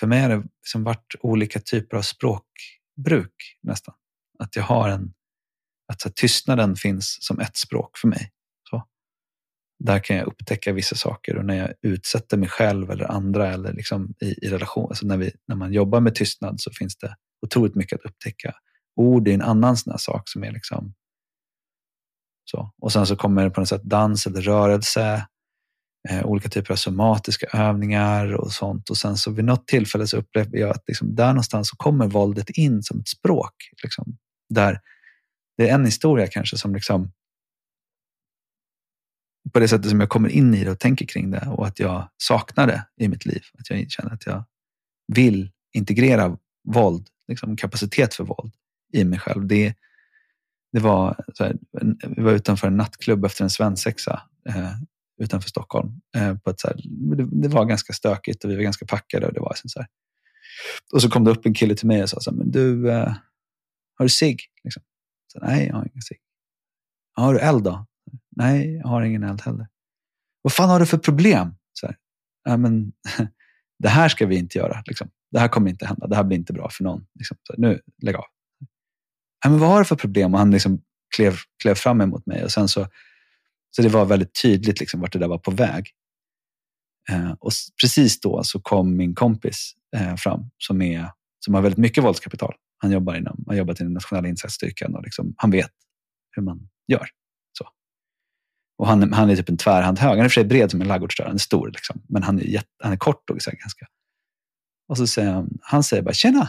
för 0.00 0.06
mig 0.06 0.20
har 0.20 0.28
det 0.28 0.36
liksom 0.36 0.84
varit 0.84 1.14
olika 1.20 1.60
typer 1.60 1.96
av 1.96 2.02
språkbruk 2.02 3.58
nästan. 3.62 3.94
Att 4.38 4.56
jag 4.56 4.62
har 4.62 4.88
en, 4.88 5.12
att 5.92 6.00
så 6.00 6.10
tystnaden 6.10 6.76
finns 6.76 7.18
som 7.20 7.40
ett 7.40 7.56
språk 7.56 7.98
för 7.98 8.08
mig. 8.08 8.32
Där 9.84 9.98
kan 9.98 10.16
jag 10.16 10.26
upptäcka 10.26 10.72
vissa 10.72 10.96
saker 10.96 11.36
och 11.36 11.44
när 11.44 11.54
jag 11.54 11.72
utsätter 11.82 12.36
mig 12.36 12.48
själv 12.48 12.90
eller 12.90 13.10
andra 13.10 13.52
eller 13.52 13.72
liksom 13.72 14.14
i, 14.20 14.46
i 14.46 14.48
relation, 14.48 14.86
alltså 14.88 15.06
när, 15.06 15.16
vi, 15.16 15.32
när 15.48 15.56
man 15.56 15.72
jobbar 15.72 16.00
med 16.00 16.14
tystnad 16.14 16.60
så 16.60 16.70
finns 16.70 16.96
det 16.96 17.16
otroligt 17.46 17.74
mycket 17.74 17.98
att 17.98 18.10
upptäcka. 18.10 18.54
Ord 18.96 19.28
är 19.28 19.32
en 19.32 19.42
annan 19.42 19.76
sån 19.76 19.90
här 19.90 19.98
sak 19.98 20.22
som 20.28 20.44
är 20.44 20.52
liksom 20.52 20.94
så. 22.50 22.72
Och 22.78 22.92
sen 22.92 23.06
så 23.06 23.16
kommer 23.16 23.44
det 23.44 23.50
på 23.50 23.60
något 23.60 23.68
sätt 23.68 23.82
dans 23.82 24.26
eller 24.26 24.40
rörelse, 24.40 25.26
eh, 26.08 26.26
olika 26.26 26.48
typer 26.48 26.72
av 26.72 26.76
somatiska 26.76 27.46
övningar 27.46 28.34
och 28.34 28.52
sånt. 28.52 28.90
Och 28.90 28.96
sen 28.96 29.16
så 29.16 29.30
vid 29.30 29.44
något 29.44 29.66
tillfälle 29.66 30.06
så 30.06 30.16
upplever 30.16 30.58
jag 30.58 30.70
att 30.70 30.84
liksom 30.86 31.14
där 31.14 31.28
någonstans 31.28 31.68
så 31.68 31.76
kommer 31.76 32.06
våldet 32.06 32.50
in 32.50 32.82
som 32.82 33.00
ett 33.00 33.08
språk. 33.08 33.54
Liksom, 33.82 34.16
där 34.48 34.80
det 35.56 35.68
är 35.68 35.74
en 35.74 35.84
historia 35.84 36.26
kanske 36.26 36.56
som 36.56 36.74
liksom 36.74 37.12
på 39.52 39.60
det 39.60 39.68
sättet 39.68 39.90
som 39.90 40.00
jag 40.00 40.08
kommer 40.08 40.28
in 40.28 40.54
i 40.54 40.64
det 40.64 40.70
och 40.70 40.78
tänker 40.78 41.06
kring 41.06 41.30
det 41.30 41.46
och 41.46 41.66
att 41.66 41.78
jag 41.78 42.08
saknar 42.16 42.66
det 42.66 42.86
i 43.00 43.08
mitt 43.08 43.26
liv. 43.26 43.42
Att 43.58 43.70
jag 43.70 43.90
känner 43.90 44.12
att 44.12 44.26
jag 44.26 44.44
vill 45.12 45.50
integrera 45.72 46.36
våld, 46.68 47.08
liksom 47.28 47.56
kapacitet 47.56 48.14
för 48.14 48.24
våld 48.24 48.52
i 48.92 49.04
mig 49.04 49.18
själv. 49.18 49.46
Det, 49.46 49.74
det 50.72 50.80
var, 50.80 51.24
så 51.34 51.44
här, 51.44 51.56
vi 52.16 52.22
var 52.22 52.32
utanför 52.32 52.66
en 52.66 52.76
nattklubb 52.76 53.24
efter 53.24 53.44
en 53.44 53.50
svensexa 53.50 54.22
eh, 54.48 54.72
utanför 55.20 55.48
Stockholm. 55.48 56.00
Eh, 56.16 56.36
på 56.36 56.50
ett, 56.50 56.60
så 56.60 56.68
här, 56.68 56.76
det, 57.16 57.28
det, 57.42 57.48
var 57.48 57.64
ganska 57.64 57.92
stökigt 57.92 58.44
och 58.44 58.50
vi 58.50 58.56
var 58.56 58.62
ganska 58.62 58.86
packade. 58.86 59.26
Och, 59.26 59.32
det 59.32 59.40
var 59.40 59.50
liksom 59.50 59.68
så 59.68 59.80
här. 59.80 59.88
och 60.92 61.02
så 61.02 61.10
kom 61.10 61.24
det 61.24 61.30
upp 61.30 61.46
en 61.46 61.54
kille 61.54 61.74
till 61.74 61.86
mig 61.86 62.02
och 62.02 62.10
sa 62.10 62.20
så 62.20 62.30
här, 62.30 62.38
men 62.38 62.50
du, 62.50 62.90
eh, 62.90 63.14
har 63.94 64.04
du 64.04 64.08
cigg? 64.08 64.40
Liksom. 64.64 64.82
Nej, 65.40 65.66
jag 65.66 65.74
har 65.74 65.88
ingen 65.92 66.02
cigg. 66.02 66.18
Har 67.14 67.34
du 67.34 67.40
eld 67.40 67.64
då? 67.64 67.86
Nej, 68.38 68.76
jag 68.76 68.88
har 68.88 69.02
ingen 69.02 69.22
eld 69.22 69.40
heller. 69.40 69.68
Vad 70.42 70.52
fan 70.52 70.68
har 70.68 70.80
du 70.80 70.86
för 70.86 70.98
problem? 70.98 71.54
Så 71.72 71.86
här, 71.86 71.96
ja, 72.44 72.56
men, 72.56 72.92
det 73.78 73.88
här 73.88 74.08
ska 74.08 74.26
vi 74.26 74.36
inte 74.36 74.58
göra. 74.58 74.82
Liksom. 74.86 75.10
Det 75.30 75.38
här 75.38 75.48
kommer 75.48 75.70
inte 75.70 75.86
hända. 75.86 76.06
Det 76.06 76.16
här 76.16 76.24
blir 76.24 76.38
inte 76.38 76.52
bra 76.52 76.70
för 76.70 76.84
någon. 76.84 77.06
Liksom. 77.14 77.36
Så 77.42 77.54
nu, 77.58 77.80
lägg 78.02 78.16
av 78.16 78.24
men 79.44 79.58
vad 79.58 79.68
har 79.68 79.78
du 79.78 79.84
för 79.84 79.96
problem? 79.96 80.34
Och 80.34 80.38
han 80.38 80.50
liksom 80.50 80.82
klev, 81.16 81.36
klev 81.62 81.74
fram 81.74 82.00
emot 82.00 82.26
mig. 82.26 82.44
Och 82.44 82.52
sen 82.52 82.68
så, 82.68 82.86
så 83.70 83.82
det 83.82 83.88
var 83.88 84.04
väldigt 84.04 84.42
tydligt 84.42 84.80
liksom 84.80 85.00
vart 85.00 85.12
det 85.12 85.18
där 85.18 85.28
var 85.28 85.38
på 85.38 85.50
väg. 85.50 85.90
Eh, 87.10 87.30
och 87.30 87.52
precis 87.82 88.20
då 88.20 88.44
så 88.44 88.60
kom 88.60 88.96
min 88.96 89.14
kompis 89.14 89.72
eh, 89.96 90.16
fram 90.16 90.50
som, 90.58 90.82
är, 90.82 91.10
som 91.44 91.54
har 91.54 91.62
väldigt 91.62 91.78
mycket 91.78 92.04
våldskapital. 92.04 92.54
Han 92.78 92.90
jobbar 92.90 93.14
inom, 93.14 93.44
har 93.46 93.54
jobbat 93.54 93.80
i 93.80 93.84
den 93.84 93.92
nationella 93.92 94.28
insatsstyrkan 94.28 94.94
och 94.94 95.02
liksom, 95.02 95.34
han 95.36 95.50
vet 95.50 95.70
hur 96.30 96.42
man 96.42 96.68
gör. 96.86 97.08
Och 98.78 98.86
han, 98.86 99.12
han 99.12 99.30
är 99.30 99.36
typ 99.36 99.48
en 99.48 99.56
tvärhand 99.56 99.98
hög. 99.98 100.10
Han 100.10 100.18
är 100.18 100.24
i 100.24 100.26
och 100.26 100.32
för 100.32 100.40
sig 100.40 100.44
bred 100.44 100.70
som 100.70 100.80
en 100.80 100.88
ladugårdsdörr, 100.88 101.26
han 101.26 101.34
är 101.34 101.38
stor. 101.38 101.70
Liksom. 101.70 102.02
Men 102.08 102.22
han 102.22 102.38
är, 102.38 102.42
jätt, 102.42 102.68
han 102.82 102.92
är 102.92 102.96
kort 102.96 103.30
och 103.30 103.42
så 103.42 103.50
ganska... 103.50 103.86
Och 104.88 104.96
så 104.96 105.06
säger 105.06 105.32
han, 105.32 105.58
han 105.62 105.82
säger 105.82 106.02
bara 106.02 106.14
“Tjena, 106.14 106.48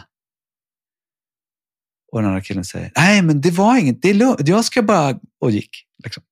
och 2.12 2.20
den 2.20 2.28
andra 2.28 2.40
killen 2.40 2.64
säger, 2.64 2.92
nej 2.96 3.22
men 3.22 3.40
det 3.40 3.50
var 3.50 3.78
inget, 3.78 4.02
det 4.02 4.10
är 4.10 4.14
lugnt, 4.14 4.48
jag 4.48 4.64
ska 4.64 4.82
bara... 4.82 5.20
Och 5.40 5.50
gick. 5.50 5.86
Liksom. 6.04 6.22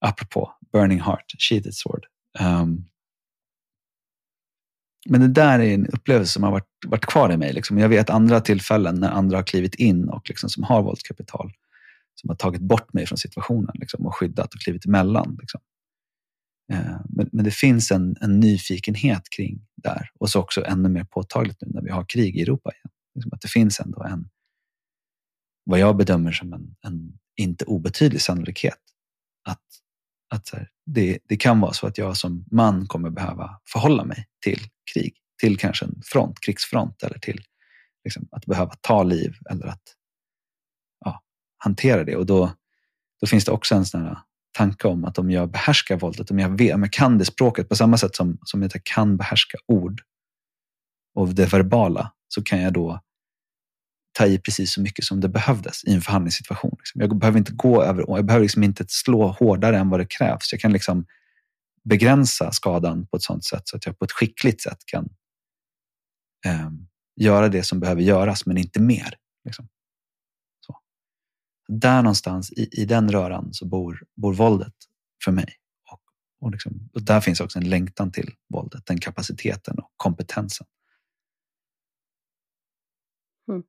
Apropå 0.00 0.52
Burning 0.72 1.00
Heart, 1.00 1.32
Sheathed 1.38 1.74
Sword. 1.74 2.06
Um, 2.40 2.84
men 5.08 5.20
det 5.20 5.28
där 5.28 5.58
är 5.58 5.74
en 5.74 5.86
upplevelse 5.86 6.32
som 6.32 6.42
har 6.42 6.50
varit, 6.50 6.68
varit 6.86 7.06
kvar 7.06 7.32
i 7.32 7.36
mig. 7.36 7.52
Liksom. 7.52 7.78
Jag 7.78 7.88
vet 7.88 8.10
andra 8.10 8.40
tillfällen 8.40 9.00
när 9.00 9.10
andra 9.10 9.36
har 9.36 9.42
klivit 9.42 9.74
in 9.74 10.08
och 10.08 10.28
liksom, 10.28 10.50
som 10.50 10.62
har 10.62 10.82
våldskapital 10.82 11.52
som 12.20 12.28
har 12.30 12.36
tagit 12.36 12.60
bort 12.60 12.92
mig 12.92 13.06
från 13.06 13.18
situationen 13.18 13.72
liksom, 13.74 14.06
och 14.06 14.16
skyddat 14.16 14.54
och 14.54 14.60
klivit 14.60 14.86
emellan. 14.86 15.36
Liksom. 15.40 15.60
Eh, 16.72 17.00
men, 17.08 17.28
men, 17.32 17.44
det 17.44 17.50
finns 17.50 17.90
en, 17.90 18.16
en 18.20 18.40
nyfikenhet 18.40 19.30
kring 19.30 19.66
där 19.76 20.10
och 20.20 20.30
så 20.30 20.40
också 20.40 20.64
ännu 20.64 20.88
mer 20.88 21.04
påtagligt 21.04 21.60
nu 21.60 21.68
när 21.70 21.82
vi 21.82 21.90
har 21.90 22.04
krig 22.04 22.36
i 22.36 22.42
Europa 22.42 22.70
igen. 22.72 22.90
Liksom 23.14 23.32
att 23.32 23.40
det 23.40 23.48
finns 23.48 23.80
ändå 23.80 24.02
en, 24.02 24.28
vad 25.64 25.78
jag 25.78 25.96
bedömer 25.96 26.32
som 26.32 26.52
en, 26.52 26.76
en 26.80 27.18
inte 27.36 27.64
obetydlig 27.64 28.20
sannolikhet 28.20 28.80
att, 29.48 29.64
att 30.34 30.50
här, 30.52 30.70
det, 30.86 31.18
det 31.28 31.36
kan 31.36 31.60
vara 31.60 31.72
så 31.72 31.86
att 31.86 31.98
jag 31.98 32.16
som 32.16 32.44
man 32.50 32.86
kommer 32.86 33.10
behöva 33.10 33.60
förhålla 33.72 34.04
mig 34.04 34.26
till 34.42 34.60
krig, 34.94 35.16
till 35.40 35.58
kanske 35.58 35.84
en 35.84 36.02
front, 36.04 36.40
krigsfront 36.40 37.02
eller 37.02 37.18
till 37.18 37.40
liksom, 38.04 38.28
att 38.30 38.46
behöva 38.46 38.74
ta 38.80 39.02
liv 39.02 39.36
eller 39.50 39.66
att 39.66 39.95
hantera 41.66 42.04
det. 42.04 42.16
Och 42.16 42.26
då, 42.26 42.52
då 43.20 43.26
finns 43.26 43.44
det 43.44 43.52
också 43.52 43.74
en 43.74 43.86
sån 43.86 44.02
här 44.02 44.18
tanke 44.56 44.88
om 44.88 45.04
att 45.04 45.18
om 45.18 45.30
jag 45.30 45.50
behärskar 45.50 45.96
våldet, 45.96 46.30
om 46.30 46.38
jag, 46.38 46.58
vet, 46.58 46.74
om 46.74 46.82
jag 46.82 46.92
kan 46.92 47.18
det 47.18 47.24
språket 47.24 47.68
på 47.68 47.76
samma 47.76 47.98
sätt 47.98 48.16
som, 48.16 48.38
som 48.44 48.62
jag 48.62 48.70
kan 48.84 49.16
behärska 49.16 49.58
ord 49.66 50.00
och 51.14 51.28
det 51.28 51.52
verbala, 51.52 52.12
så 52.28 52.42
kan 52.42 52.60
jag 52.62 52.72
då 52.72 53.00
ta 54.12 54.26
i 54.26 54.38
precis 54.38 54.72
så 54.72 54.80
mycket 54.80 55.04
som 55.04 55.20
det 55.20 55.28
behövdes 55.28 55.84
i 55.84 55.94
en 55.94 56.00
förhandlingssituation. 56.00 56.74
Liksom. 56.78 57.00
Jag 57.00 57.18
behöver 57.18 57.38
inte 57.38 57.52
gå 57.52 57.82
över, 57.82 58.04
jag 58.08 58.26
behöver 58.26 58.44
liksom 58.44 58.62
inte 58.62 58.84
slå 58.88 59.26
hårdare 59.26 59.78
än 59.78 59.90
vad 59.90 60.00
det 60.00 60.06
krävs. 60.06 60.52
Jag 60.52 60.60
kan 60.60 60.72
liksom 60.72 61.06
begränsa 61.84 62.52
skadan 62.52 63.06
på 63.06 63.16
ett 63.16 63.22
sådant 63.22 63.44
sätt 63.44 63.68
så 63.68 63.76
att 63.76 63.86
jag 63.86 63.98
på 63.98 64.04
ett 64.04 64.12
skickligt 64.12 64.62
sätt 64.62 64.78
kan 64.86 65.08
eh, 66.46 66.70
göra 67.16 67.48
det 67.48 67.62
som 67.62 67.80
behöver 67.80 68.02
göras, 68.02 68.46
men 68.46 68.56
inte 68.56 68.80
mer. 68.80 69.14
Liksom. 69.44 69.68
Där 71.68 72.02
någonstans 72.02 72.52
i, 72.52 72.82
i 72.82 72.84
den 72.84 73.12
röran 73.12 73.54
så 73.54 73.66
bor, 73.66 74.04
bor 74.14 74.34
våldet 74.34 74.74
för 75.24 75.32
mig. 75.32 75.54
Och, 75.92 76.00
och, 76.40 76.50
liksom, 76.50 76.90
och 76.94 77.02
där 77.02 77.20
finns 77.20 77.40
också 77.40 77.58
en 77.58 77.68
längtan 77.68 78.12
till 78.12 78.34
våldet, 78.48 78.86
den 78.86 79.00
kapaciteten 79.00 79.78
och 79.78 79.92
kompetensen. 79.96 80.66
Mm. 83.48 83.62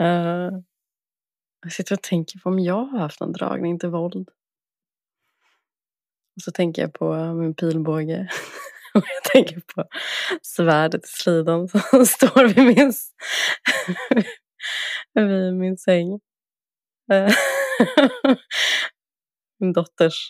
uh, 0.00 0.60
jag 1.62 1.72
sitter 1.72 1.94
och 1.94 2.02
tänker 2.02 2.38
på 2.38 2.48
om 2.48 2.58
jag 2.58 2.84
har 2.84 2.98
haft 2.98 3.20
någon 3.20 3.32
dragning 3.32 3.78
till 3.78 3.88
våld. 3.88 4.28
Och 6.36 6.42
så 6.42 6.52
tänker 6.52 6.82
jag 6.82 6.92
på 6.94 7.34
min 7.34 7.54
pilbåge. 7.54 8.28
Och 8.94 9.02
jag 9.02 9.32
tänker 9.32 9.60
på 9.74 9.84
svärdet 10.42 11.04
i 11.04 11.08
slidan 11.08 11.68
som 11.68 11.80
står 12.06 12.48
vid 12.48 12.64
min, 12.64 12.92
vid 15.28 15.54
min 15.54 15.76
säng. 15.76 16.20
Eh, 17.12 17.32
min 19.58 19.72
dotters 19.72 20.28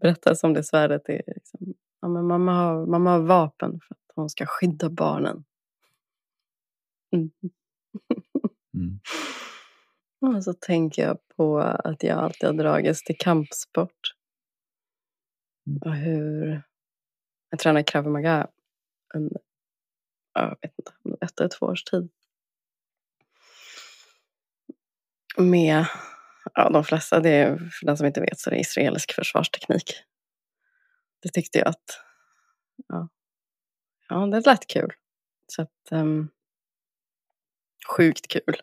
berättelse 0.00 0.46
om 0.46 0.54
det 0.54 0.64
svärdet 0.64 1.08
är 1.08 1.22
liksom, 1.26 1.74
ja, 2.00 2.08
men 2.08 2.26
mamma, 2.26 2.52
har, 2.52 2.86
mamma 2.86 3.10
har 3.10 3.20
vapen 3.20 3.70
för 3.70 3.94
att 3.94 4.12
hon 4.14 4.30
ska 4.30 4.46
skydda 4.46 4.90
barnen. 4.90 5.44
Mm. 7.12 7.30
Mm. 8.74 9.00
Och 10.20 10.44
så 10.44 10.52
tänker 10.52 11.02
jag 11.02 11.18
på 11.36 11.58
att 11.60 12.02
jag 12.02 12.18
alltid 12.18 12.48
har 12.48 12.54
dragits 12.54 13.04
till 13.04 13.16
kampsport. 13.18 14.14
Mm. 15.66 15.82
Och 15.82 15.94
hur 15.94 16.62
jag 17.52 17.58
tränade 17.58 17.84
krav 17.84 18.06
maga 18.06 18.46
under, 19.14 19.40
jag 20.34 20.56
vet 20.62 20.74
inte, 20.78 21.24
ett 21.24 21.40
eller 21.40 21.48
två 21.48 21.66
års 21.66 21.84
tid. 21.84 22.10
Med, 25.36 25.86
ja 26.54 26.70
de 26.70 26.84
flesta, 26.84 27.20
det 27.20 27.30
är, 27.30 27.56
för 27.56 27.86
den 27.86 27.96
som 27.96 28.06
inte 28.06 28.20
vet 28.20 28.38
så 28.38 28.50
är 28.50 28.54
det 28.54 28.60
israelisk 28.60 29.12
försvarsteknik. 29.12 30.02
Det 31.22 31.28
tyckte 31.28 31.58
jag 31.58 31.68
att, 31.68 32.00
ja, 32.88 33.08
ja 34.08 34.26
det 34.26 34.46
lät 34.46 34.66
kul. 34.66 34.92
Så 35.46 35.62
att, 35.62 35.88
um, 35.90 36.30
sjukt 37.96 38.28
kul. 38.28 38.42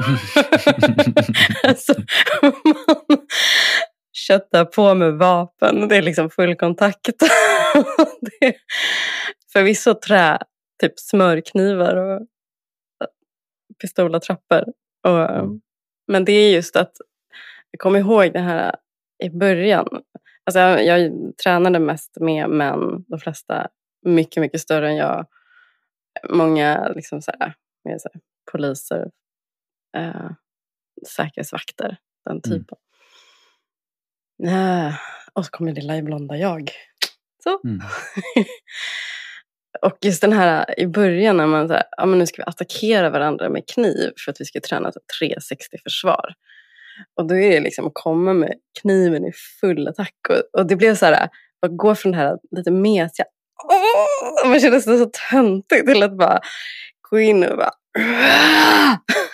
alltså, 1.62 1.94
man 2.42 3.26
köttar 4.26 4.64
på 4.64 4.94
med 4.94 5.12
vapen. 5.12 5.88
Det 5.88 5.96
är 5.96 6.02
liksom 6.02 6.30
full 6.30 6.56
kontakt. 6.56 7.04
det 8.20 8.46
är 8.46 8.54
förvisso 9.52 9.94
trä, 9.94 10.38
typ 10.80 10.98
smörknivar 10.98 11.96
och 11.96 12.26
pistol 13.80 14.14
och 14.14 14.22
trappor. 14.22 14.64
Och, 15.02 15.30
mm. 15.30 15.60
Men 16.06 16.24
det 16.24 16.32
är 16.32 16.54
just 16.54 16.76
att 16.76 16.92
jag 17.70 17.80
kommer 17.80 17.98
ihåg 17.98 18.32
det 18.32 18.40
här 18.40 18.76
i 19.24 19.30
början. 19.30 19.88
Alltså 20.44 20.60
jag, 20.60 20.84
jag 20.84 21.12
tränade 21.42 21.78
mest 21.78 22.16
med 22.20 22.50
män, 22.50 23.04
de 23.08 23.18
flesta 23.18 23.68
mycket, 24.06 24.40
mycket 24.40 24.60
större 24.60 24.88
än 24.88 24.96
jag. 24.96 25.26
många 26.28 26.88
liksom 26.88 27.22
så 27.22 27.32
här, 27.38 27.54
mer 27.84 27.98
så 27.98 28.08
här, 28.12 28.22
poliser, 28.52 29.10
eh, 29.96 30.30
säkerhetsvakter, 31.06 31.96
den 32.24 32.40
Mm. 32.46 32.64
Eh, 34.46 34.94
och 35.32 35.44
så 35.44 35.50
kommer 35.50 35.72
lilla 35.72 36.02
blonda 36.02 36.36
jag. 36.36 36.70
Så. 37.42 37.60
Mm. 37.64 37.80
och 39.82 39.98
just 40.00 40.20
den 40.20 40.32
här 40.32 40.80
i 40.80 40.86
början 40.86 41.36
när 41.36 41.46
man 41.46 41.68
säger, 41.68 41.84
ja 41.96 42.06
men 42.06 42.18
nu 42.18 42.26
ska 42.26 42.42
vi 42.42 42.48
attackera 42.48 43.10
varandra 43.10 43.48
med 43.48 43.68
kniv 43.68 44.12
för 44.24 44.30
att 44.30 44.40
vi 44.40 44.44
ska 44.44 44.60
träna 44.60 44.92
så 44.92 45.00
360 45.20 45.76
försvar. 45.82 46.34
Och 47.16 47.26
då 47.26 47.34
är 47.34 47.50
det 47.50 47.60
liksom 47.60 47.86
att 47.86 47.92
komma 47.94 48.32
med 48.32 48.54
kniven 48.80 49.24
i 49.26 49.32
full 49.60 49.88
attack. 49.88 50.14
Och, 50.28 50.60
och 50.60 50.66
det 50.66 50.76
blev 50.76 50.94
så 50.94 51.06
här, 51.06 51.28
att 51.66 51.76
gå 51.76 51.94
från 51.94 52.12
det 52.12 52.18
här 52.18 52.38
lite 52.56 52.70
mesiga, 52.70 53.26
åh, 53.64 54.48
man 54.48 54.60
kände 54.60 54.80
sig 54.80 54.98
så 54.98 55.10
töntig 55.30 55.86
till 55.86 56.02
att 56.02 56.18
bara 56.18 56.40
gå 57.10 57.18
in 57.18 57.44
och 57.44 57.56
bara 57.56 57.72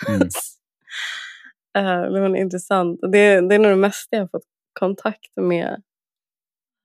Mm. 0.07 0.29
Eh, 1.77 2.01
det 2.01 2.19
var 2.21 2.35
intressant. 2.35 2.99
Det, 3.01 3.49
det 3.49 3.55
är 3.55 3.59
nog 3.59 3.71
det 3.71 3.75
mesta 3.75 4.15
jag 4.15 4.19
har 4.23 4.27
fått 4.27 4.43
kontakt 4.79 5.35
med 5.35 5.83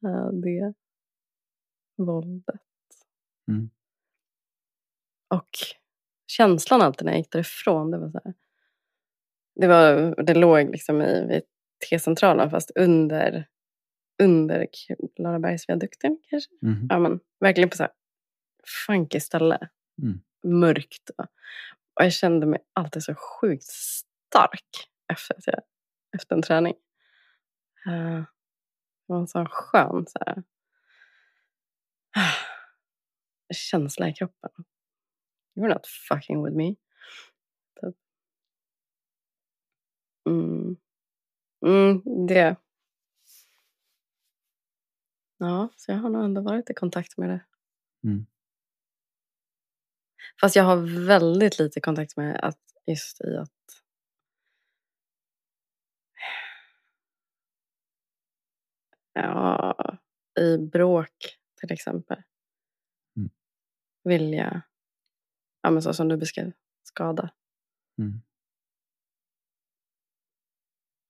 eh, 0.06 0.28
det 0.32 0.74
våldet. 1.96 2.60
Mm. 3.48 3.70
Och 5.28 5.50
känslan 6.26 6.82
alltid 6.82 7.04
när 7.04 7.12
jag 7.12 7.18
gick 7.18 7.32
därifrån, 7.32 7.90
det 7.90 7.98
var 7.98 8.10
så 8.10 8.20
här. 8.24 8.34
Det, 9.54 9.66
var, 9.66 10.14
det 10.22 10.34
låg 10.34 10.70
liksom 10.70 11.02
i 11.02 11.26
vid 11.26 11.42
T-centralen 11.90 12.50
fast 12.50 12.70
under, 12.74 13.48
under 14.22 14.66
Klarabergsviadukten 15.16 16.18
kanske. 16.30 16.50
Mhm. 16.62 16.86
Ja, 16.90 16.98
men, 16.98 17.20
verkligen 17.40 17.70
på 17.70 17.76
så 17.76 17.82
här 17.82 17.92
funky 18.86 19.20
ställe. 19.20 19.68
Mm. 20.02 20.20
Mörkt. 20.42 21.10
Och, 21.16 21.26
och 21.94 22.04
jag 22.04 22.12
kände 22.12 22.46
mig 22.46 22.60
alltid 22.72 23.02
så 23.02 23.14
sjukt 23.14 23.64
stark 23.64 24.88
efter, 25.12 25.34
att 25.34 25.46
jag, 25.46 25.60
efter 26.16 26.36
en 26.36 26.42
träning. 26.42 26.74
Eh, 27.86 28.24
det 29.06 29.12
var 29.12 29.18
en 29.18 29.28
sån 29.28 29.46
skön 29.46 30.06
så 30.06 30.18
här, 30.26 30.42
känsla 33.54 34.08
i 34.08 34.14
kroppen. 34.14 34.50
You're 35.54 35.68
not 35.68 35.86
fucking 35.86 36.44
with 36.44 36.56
me. 36.56 36.74
Typ. 37.80 37.96
Mm. 40.28 40.76
Mm, 41.66 42.26
det. 42.26 42.56
Ja, 45.38 45.68
så 45.76 45.92
jag 45.92 45.98
har 45.98 46.10
nog 46.10 46.24
ändå 46.24 46.40
varit 46.40 46.70
i 46.70 46.74
kontakt 46.74 47.16
med 47.18 47.28
det. 47.28 47.44
Mm. 48.04 48.26
Fast 50.40 50.56
jag 50.56 50.64
har 50.64 51.06
väldigt 51.06 51.58
lite 51.58 51.80
kontakt 51.80 52.16
med 52.16 52.40
att 52.42 52.58
just 52.86 53.20
i 53.20 53.36
att 53.36 53.50
ja, 59.12 59.98
i 60.40 60.58
bråk 60.58 61.38
till 61.60 61.72
exempel. 61.72 62.22
Mm. 63.16 63.30
Vilja, 64.04 64.62
ja 65.62 65.70
men 65.70 65.82
så 65.82 65.94
som 65.94 66.08
du 66.08 66.16
beskrev, 66.16 66.52
skada. 66.82 67.30
Mm. 67.98 68.20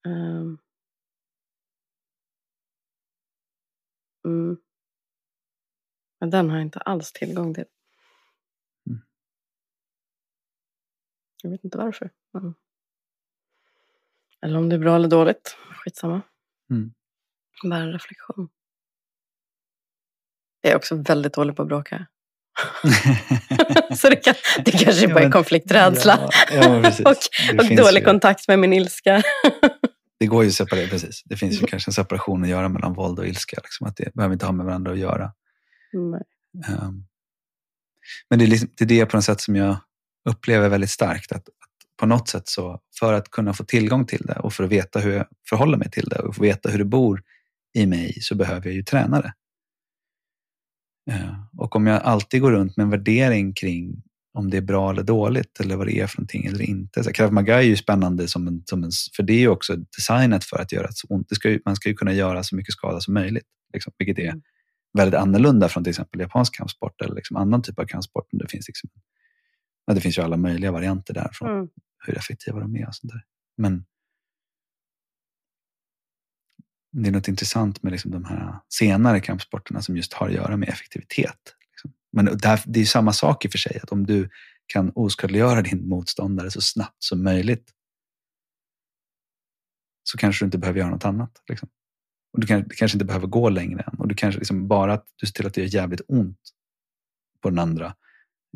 Ehm. 0.06 0.58
Mm. 4.24 4.56
Men 6.18 6.30
den 6.30 6.50
har 6.50 6.56
jag 6.56 6.66
inte 6.66 6.78
alls 6.78 7.12
tillgång 7.12 7.54
till. 7.54 7.64
Mm. 8.86 9.00
Jag 11.42 11.50
vet 11.50 11.64
inte 11.64 11.78
varför. 11.78 12.10
Men... 12.30 12.54
Eller 14.40 14.58
om 14.58 14.68
det 14.68 14.74
är 14.76 14.80
bra 14.80 14.96
eller 14.96 15.08
dåligt. 15.08 15.56
Skitsamma. 15.70 16.22
Mm. 16.70 16.94
Bara 17.64 17.80
en 17.80 17.92
reflektion. 17.92 18.48
Jag 20.60 20.72
är 20.72 20.76
också 20.76 20.96
väldigt 20.96 21.34
dålig 21.34 21.56
på 21.56 21.62
att 21.62 21.68
bråka. 21.68 22.06
Så 23.96 24.08
det, 24.10 24.16
kan, 24.16 24.34
det 24.64 24.70
kanske 24.70 25.08
bara 25.08 25.24
är 25.24 25.30
konflikträdsla. 25.30 26.30
Ja, 26.52 26.64
ja, 26.82 26.92
och 27.10 27.16
och 27.60 27.76
dålig 27.76 28.00
ju- 28.00 28.04
kontakt 28.04 28.48
med 28.48 28.58
min 28.58 28.72
ilska. 28.72 29.22
Det 30.18 30.26
går 30.26 30.42
ju 30.42 30.48
att 30.48 30.54
separera, 30.54 30.88
precis. 30.88 31.22
Det 31.24 31.36
finns 31.36 31.62
ju 31.62 31.66
kanske 31.66 31.88
en 31.88 31.92
separation 31.92 32.42
att 32.42 32.48
göra 32.48 32.68
mellan 32.68 32.94
våld 32.94 33.18
och 33.18 33.26
ilska. 33.26 33.56
Liksom, 33.62 33.86
att 33.86 33.96
det 33.96 34.14
behöver 34.14 34.32
inte 34.32 34.46
ha 34.46 34.52
med 34.52 34.66
varandra 34.66 34.92
att 34.92 34.98
göra. 34.98 35.32
Ehm, 35.94 37.04
men 38.30 38.38
det 38.38 38.44
är, 38.44 38.46
liksom, 38.46 38.68
det 38.76 38.84
är 38.84 38.88
det 38.88 39.06
på 39.06 39.16
något 39.16 39.24
sätt 39.24 39.40
som 39.40 39.56
jag 39.56 39.76
upplever 40.28 40.68
väldigt 40.68 40.90
starkt. 40.90 41.32
Att, 41.32 41.48
att 41.48 41.54
på 41.96 42.06
något 42.06 42.28
sätt 42.28 42.48
så, 42.48 42.80
för 42.98 43.12
att 43.12 43.30
kunna 43.30 43.52
få 43.54 43.64
tillgång 43.64 44.06
till 44.06 44.22
det 44.26 44.34
och 44.38 44.52
för 44.52 44.64
att 44.64 44.70
veta 44.70 44.98
hur 44.98 45.12
jag 45.12 45.26
förhåller 45.48 45.78
mig 45.78 45.90
till 45.90 46.08
det 46.08 46.18
och 46.18 46.36
få 46.36 46.42
veta 46.42 46.68
hur 46.70 46.78
det 46.78 46.84
bor 46.84 47.22
i 47.74 47.86
mig 47.86 48.18
så 48.20 48.34
behöver 48.34 48.66
jag 48.66 48.74
ju 48.74 48.82
träna 48.82 49.20
det. 49.20 49.32
Eh, 51.10 51.34
Och 51.56 51.76
om 51.76 51.86
jag 51.86 52.02
alltid 52.02 52.40
går 52.40 52.52
runt 52.52 52.76
med 52.76 52.84
en 52.84 52.90
värdering 52.90 53.52
kring 53.54 54.02
om 54.32 54.50
det 54.50 54.56
är 54.56 54.60
bra 54.62 54.90
eller 54.90 55.02
dåligt 55.02 55.60
eller 55.60 55.76
vad 55.76 55.86
det 55.86 56.00
är 56.00 56.06
för 56.06 56.18
någonting 56.18 56.44
eller 56.46 56.62
inte. 56.62 57.04
Så 57.04 57.12
Krav 57.12 57.32
Maga 57.32 57.56
är 57.58 57.62
ju 57.66 57.76
spännande 57.76 58.28
som 58.28 58.46
en, 58.48 58.62
som 58.66 58.84
en, 58.84 58.90
för 59.16 59.22
det 59.22 59.32
är 59.32 59.38
ju 59.38 59.48
också 59.48 59.76
designat 59.76 60.44
för 60.44 60.58
att 60.58 60.72
göra 60.72 60.88
så 60.92 61.06
ont. 61.06 61.28
Det 61.28 61.34
ska 61.34 61.50
ju, 61.50 61.60
man 61.64 61.76
ska 61.76 61.88
ju 61.88 61.94
kunna 61.94 62.12
göra 62.12 62.42
så 62.42 62.56
mycket 62.56 62.72
skada 62.72 63.00
som 63.00 63.14
möjligt, 63.14 63.46
liksom, 63.72 63.92
vilket 63.98 64.18
är 64.18 64.28
Mm. 64.28 64.42
väldigt 64.98 65.20
annorlunda 65.20 65.68
från 65.68 65.84
till 65.84 65.90
exempel 65.90 66.20
japansk 66.20 66.54
kampsport 66.54 67.00
eller 67.02 67.14
liksom 67.14 67.36
annan 67.36 67.62
typ 67.62 67.78
av 67.78 67.84
kampsport. 67.84 68.26
Det 68.32 68.50
finns, 68.50 68.68
liksom, 68.68 68.90
ja, 69.86 69.94
det 69.94 70.00
finns 70.00 70.18
ju 70.18 70.22
alla 70.22 70.36
möjliga 70.36 70.72
varianter 70.72 71.14
därifrån, 71.14 71.50
Mm. 71.50 71.68
hur 72.06 72.18
effektiva 72.18 72.60
de 72.60 72.76
är 72.76 72.88
och 72.88 72.94
sånt 72.94 73.12
där. 73.12 73.22
Men 73.56 73.84
det 76.92 77.08
är 77.08 77.12
något 77.12 77.28
intressant 77.28 77.82
med 77.82 77.92
liksom 77.92 78.10
de 78.10 78.24
här 78.24 78.54
senare 78.68 79.20
kampsporterna 79.20 79.82
som 79.82 79.96
just 79.96 80.12
har 80.12 80.28
att 80.28 80.34
göra 80.34 80.56
med 80.56 80.68
effektivitet. 80.68 81.54
Liksom. 81.72 81.92
Men 82.12 82.24
där, 82.24 82.62
det 82.66 82.78
är 82.78 82.80
ju 82.80 82.86
samma 82.86 83.12
sak 83.12 83.44
i 83.44 83.48
och 83.48 83.52
för 83.52 83.58
sig, 83.58 83.80
att 83.82 83.92
om 83.92 84.06
du 84.06 84.28
kan 84.66 84.92
oskadliggöra 84.94 85.62
din 85.62 85.88
motståndare 85.88 86.50
så 86.50 86.60
snabbt 86.60 87.02
som 87.02 87.22
möjligt 87.22 87.70
så 90.02 90.18
kanske 90.18 90.44
du 90.44 90.46
inte 90.46 90.58
behöver 90.58 90.80
göra 90.80 90.90
något 90.90 91.04
annat. 91.04 91.42
Liksom. 91.48 91.68
Och 92.32 92.40
du, 92.40 92.46
kan, 92.46 92.62
du 92.62 92.74
kanske 92.74 92.96
inte 92.96 93.04
behöver 93.04 93.26
gå 93.26 93.48
längre 93.48 93.82
än. 93.82 93.98
Och 93.98 94.08
du 94.08 94.14
kanske 94.14 94.38
liksom 94.38 94.68
bara 94.68 94.92
att 94.92 95.06
du 95.16 95.26
ser 95.26 95.34
till 95.34 95.46
att 95.46 95.54
det 95.54 95.60
gör 95.60 95.68
jävligt 95.68 96.00
ont 96.08 96.40
på 97.42 97.50
den 97.50 97.58
andra 97.58 97.94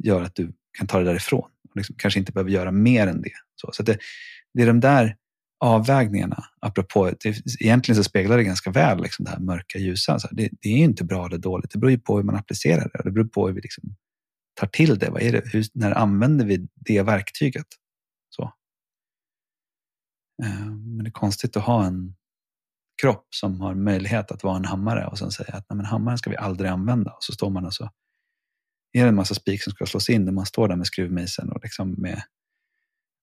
gör 0.03 0.23
att 0.23 0.35
du 0.35 0.53
kan 0.79 0.87
ta 0.87 0.99
det 0.99 1.05
därifrån. 1.05 1.51
Och 1.71 1.77
liksom 1.77 1.97
kanske 1.99 2.21
inte 2.21 2.33
behöver 2.33 2.51
göra 2.51 2.71
mer 2.71 3.07
än 3.07 3.23
det. 3.23 3.33
Så, 3.55 3.71
så 3.73 3.83
att 3.83 3.87
det, 3.87 3.99
det 4.55 4.63
är 4.63 4.67
de 4.67 4.81
där 4.81 5.17
avvägningarna, 5.65 6.45
apropå, 6.61 7.11
det, 7.21 7.37
egentligen 7.61 7.97
så 7.97 8.05
speglar 8.05 8.37
det 8.37 8.45
ganska 8.45 8.71
väl 8.71 9.03
liksom 9.03 9.25
det 9.25 9.31
här 9.31 9.39
mörka 9.39 9.79
ljusa. 9.79 10.19
Så 10.19 10.29
det, 10.31 10.49
det 10.61 10.69
är 10.69 10.77
inte 10.77 11.05
bra 11.05 11.27
eller 11.27 11.39
dåligt, 11.39 11.71
det 11.71 11.79
beror 11.79 11.91
ju 11.91 11.99
på 11.99 12.17
hur 12.17 12.23
man 12.25 12.37
applicerar 12.37 12.91
det. 12.93 12.99
och 12.99 13.05
Det 13.05 13.11
beror 13.11 13.29
på 13.29 13.47
hur 13.47 13.55
vi 13.55 13.61
liksom 13.61 13.97
tar 14.61 14.67
till 14.67 14.99
det. 14.99 15.11
Vad 15.11 15.23
är 15.23 15.33
det 15.33 15.43
hur, 15.45 15.65
när 15.75 15.93
använder 15.93 16.45
vi 16.45 16.69
det 16.75 17.03
verktyget? 17.03 17.67
Så. 18.31 18.43
Eh, 20.43 20.67
men 20.67 20.99
det 20.99 21.09
är 21.09 21.13
konstigt 21.13 21.57
att 21.57 21.65
ha 21.65 21.85
en 21.85 22.15
kropp 23.03 23.27
som 23.31 23.61
har 23.61 23.75
möjlighet 23.75 24.31
att 24.31 24.45
vara 24.45 24.57
en 24.57 24.65
hammare 24.65 25.07
och 25.07 25.19
sen 25.19 25.31
säga 25.31 25.55
att 25.55 25.67
Nej, 25.71 25.77
men 25.77 25.87
hammaren 25.87 26.19
ska 26.19 26.31
vi 26.31 26.37
aldrig 26.37 26.71
använda. 26.71 27.11
Och 27.11 27.25
så 27.25 27.33
står 27.33 27.51
man 27.51 27.67
och 27.67 27.75
så 27.75 27.85
är 28.93 29.03
det 29.03 29.09
en 29.09 29.15
massa 29.15 29.35
spik 29.35 29.63
som 29.63 29.73
ska 29.73 29.87
slås 29.87 30.11
in 30.11 30.25
när 30.25 30.33
man 30.33 30.47
står 30.47 30.69
där 30.69 30.77
med 30.77 30.87
skruvmejseln 30.87 31.53
och 31.53 31.61
liksom 31.63 31.95
med, 31.99 32.23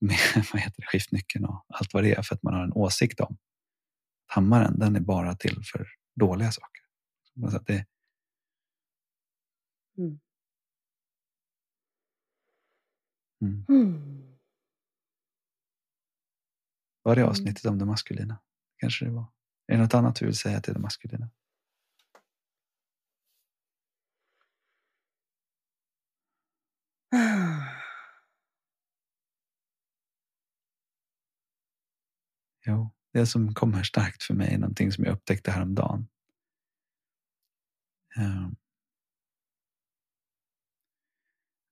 med 0.01 0.17
vad 0.53 0.61
heter 0.61 0.81
det, 0.81 0.87
skiftnyckeln 0.87 1.45
och 1.45 1.65
allt 1.67 1.93
vad 1.93 2.03
det 2.03 2.13
är 2.15 2.21
för 2.21 2.35
att 2.35 2.43
man 2.43 2.53
har 2.53 2.63
en 2.63 2.73
åsikt 2.73 3.19
om. 3.19 3.37
Hammaren, 4.27 4.79
den 4.79 4.95
är 4.95 4.99
bara 4.99 5.35
till 5.35 5.63
för 5.71 5.87
dåliga 6.15 6.51
saker. 6.51 6.81
Så 7.51 7.57
att 7.57 7.67
det, 7.67 7.85
Mm. 9.97 10.19
mm. 13.41 13.65
Mm. 13.69 14.37
Var 17.03 17.15
det 17.15 17.21
Mm. 17.21 17.29
avsnittet 17.29 17.65
om 17.65 17.79
det 17.79 17.85
maskulina? 17.85 18.39
Kanske 18.77 19.05
det 19.05 19.11
var. 19.11 19.25
Är 19.67 19.75
det 19.77 19.81
något 19.83 19.93
annat 19.93 20.15
du 20.15 20.25
vill 20.25 20.35
säga 20.37 20.61
till 20.61 20.73
det 20.73 20.79
maskulina? 20.79 21.29
Det 33.13 33.25
som 33.25 33.53
kommer 33.53 33.83
starkt 33.83 34.23
för 34.23 34.33
mig 34.33 34.53
är 34.53 34.57
någonting 34.57 34.91
som 34.91 35.03
jag 35.03 35.13
upptäckte 35.13 35.51
häromdagen. 35.51 36.07
Ehm. 38.17 38.55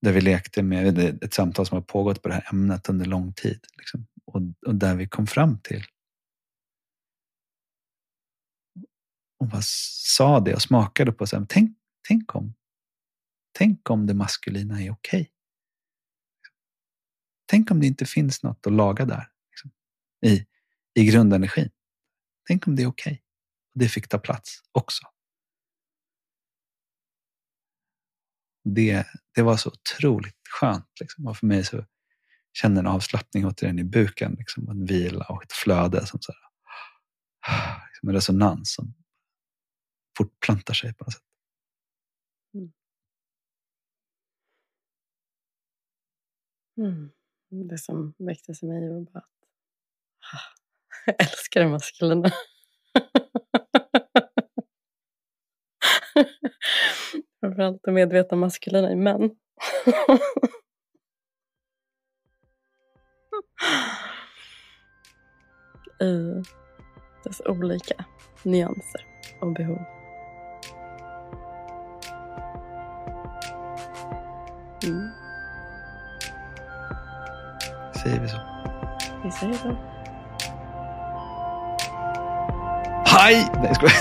Där 0.01 0.13
vi 0.13 0.21
lekte 0.21 0.63
med 0.63 0.99
ett 1.23 1.33
samtal 1.33 1.65
som 1.65 1.75
har 1.75 1.81
pågått 1.81 2.21
på 2.21 2.27
det 2.27 2.33
här 2.33 2.49
ämnet 2.53 2.89
under 2.89 3.05
lång 3.05 3.33
tid. 3.33 3.65
Liksom. 3.77 4.07
Och, 4.25 4.41
och 4.67 4.75
där 4.75 4.95
vi 4.95 5.07
kom 5.07 5.27
fram 5.27 5.59
till 5.59 5.83
och 9.39 9.47
bara 9.47 9.61
sa 9.61 10.39
det 10.39 10.53
och 10.53 10.61
smakade 10.61 11.11
på 11.11 11.25
det. 11.25 11.45
Tänk, 11.49 11.77
tänk 12.07 12.35
om 12.35 12.53
Tänk 13.51 13.89
om 13.89 14.05
det 14.05 14.13
maskulina 14.13 14.81
är 14.81 14.91
okej. 14.91 15.21
Okay. 15.21 15.31
Tänk 17.45 17.71
om 17.71 17.79
det 17.79 17.87
inte 17.87 18.05
finns 18.05 18.43
något 18.43 18.67
att 18.67 18.73
laga 18.73 19.05
där. 19.05 19.31
Liksom, 19.51 19.71
I, 20.25 20.45
i 20.99 21.05
grundenergin. 21.05 21.69
Tänk 22.47 22.67
om 22.67 22.75
det 22.75 22.83
är 22.83 22.87
okej. 22.87 23.11
Okay. 23.11 23.23
Det 23.73 23.89
fick 23.89 24.07
ta 24.07 24.19
plats 24.19 24.61
också. 24.71 25.03
Det, 28.63 29.07
det 29.35 29.41
var 29.41 29.57
så 29.57 29.69
otroligt 29.69 30.47
skönt. 30.49 30.99
Liksom. 30.99 31.27
Och 31.27 31.37
för 31.37 31.47
mig 31.47 31.65
så 31.65 31.85
kände 32.53 32.79
en 32.79 32.87
avslappning 32.87 33.45
återigen 33.45 33.79
i 33.79 33.83
buken. 33.83 34.35
Liksom, 34.39 34.69
en 34.69 34.85
vila 34.85 35.25
och 35.29 35.43
ett 35.43 35.53
flöde. 35.53 36.05
Som 36.05 36.19
så 36.21 36.33
här, 37.41 37.87
liksom 37.89 38.09
en 38.09 38.15
resonans 38.15 38.73
som 38.73 38.93
fortplantar 40.17 40.73
sig 40.73 40.93
på 40.93 41.03
något 41.03 41.13
sätt. 41.13 41.23
Mm. 42.53 42.71
Mm. 46.77 47.11
Det 47.69 47.77
som 47.77 48.13
väcktes 48.17 48.63
i 48.63 48.65
mig 48.65 48.89
var 48.89 49.01
bara 49.01 49.19
att 49.19 49.29
ah, 50.33 50.58
jag 51.05 51.15
älskar 51.19 51.61
det 51.61 51.67
maskulina. 51.67 52.31
Framförallt 57.39 57.81
det 57.83 57.91
medvetna 57.91 58.37
maskulina 58.37 58.91
i 58.91 58.95
män. 58.95 59.21
I 66.01 66.43
dess 67.23 67.41
olika 67.45 68.05
nyanser 68.43 69.05
och 69.41 69.53
behov. 69.53 69.85
Mm. 74.83 75.09
Säger 78.03 78.19
vi 78.21 78.27
så? 78.27 78.37
Vi 79.23 79.31
säger 79.31 79.53
så. 79.53 79.98
Hej! 83.19 83.45
Nej, 83.53 83.67
jag 83.67 83.75
skojar. 83.75 83.93